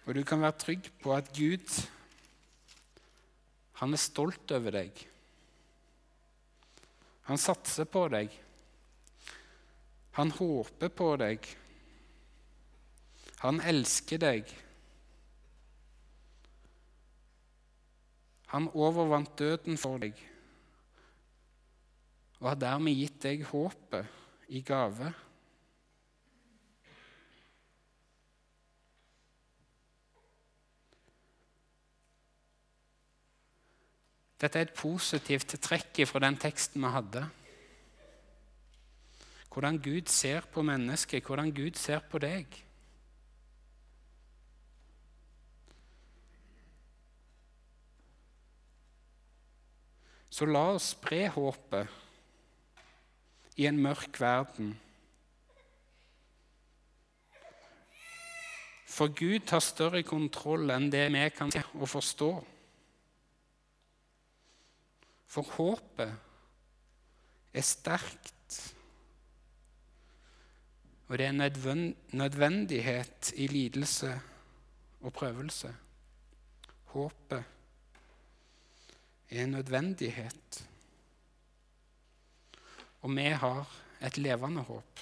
Og 0.06 0.14
du 0.16 0.24
kan 0.24 0.40
være 0.40 0.58
trygg 0.64 0.90
på 1.02 1.12
at 1.12 1.28
Gud 1.36 1.88
han 3.78 3.94
er 3.94 4.02
stolt 4.02 4.50
over 4.56 4.74
deg. 4.74 5.02
Han 7.28 7.38
satser 7.38 7.86
på 7.86 8.06
deg. 8.10 8.32
Han 10.18 10.32
håper 10.34 10.90
på 10.90 11.12
deg. 11.20 11.46
Han 13.44 13.60
elsker 13.62 14.18
deg. 14.24 14.50
Han 18.50 18.70
overvant 18.72 19.36
døden 19.38 19.78
for 19.78 20.00
deg 20.02 20.18
og 22.38 22.52
har 22.52 22.58
dermed 22.60 22.94
gitt 22.94 23.18
deg 23.24 23.42
håpet 23.50 24.52
i 24.54 24.60
gave. 24.62 25.10
Dette 34.38 34.60
er 34.60 34.68
et 34.68 34.76
positivt 34.78 35.56
trekk 35.62 36.04
fra 36.06 36.22
den 36.22 36.36
teksten 36.38 36.84
vi 36.84 36.90
hadde. 36.94 37.24
Hvordan 39.50 39.80
Gud 39.82 40.06
ser 40.06 40.46
på 40.52 40.62
mennesket, 40.62 41.24
hvordan 41.26 41.50
Gud 41.50 41.74
ser 41.74 41.98
på 42.06 42.20
deg. 42.22 42.46
Så 50.30 50.46
la 50.46 50.68
oss 50.76 50.92
spre 50.94 51.24
håpet 51.34 51.88
i 53.58 53.66
en 53.66 53.80
mørk 53.82 54.20
verden. 54.22 54.76
For 58.86 59.10
Gud 59.10 59.50
har 59.50 59.64
større 59.64 60.04
kontroll 60.06 60.70
enn 60.70 60.86
det 60.94 61.08
vi 61.10 61.24
kan 61.34 61.50
se 61.50 61.64
og 61.74 61.90
forstå. 61.90 62.30
For 65.28 65.44
håpet 65.58 66.14
er 67.52 67.64
sterkt, 67.64 68.74
og 71.08 71.18
det 71.18 71.26
er 71.26 71.32
en 71.72 71.94
nødvendighet 72.12 73.32
i 73.36 73.46
lidelse 73.46 74.10
og 75.00 75.12
prøvelse. 75.12 75.70
Håpet 76.92 77.44
er 79.30 79.44
en 79.44 79.56
nødvendighet. 79.56 80.68
Og 83.00 83.16
vi 83.16 83.22
har 83.22 83.76
et 84.04 84.18
levende 84.18 84.62
håp. 84.62 85.00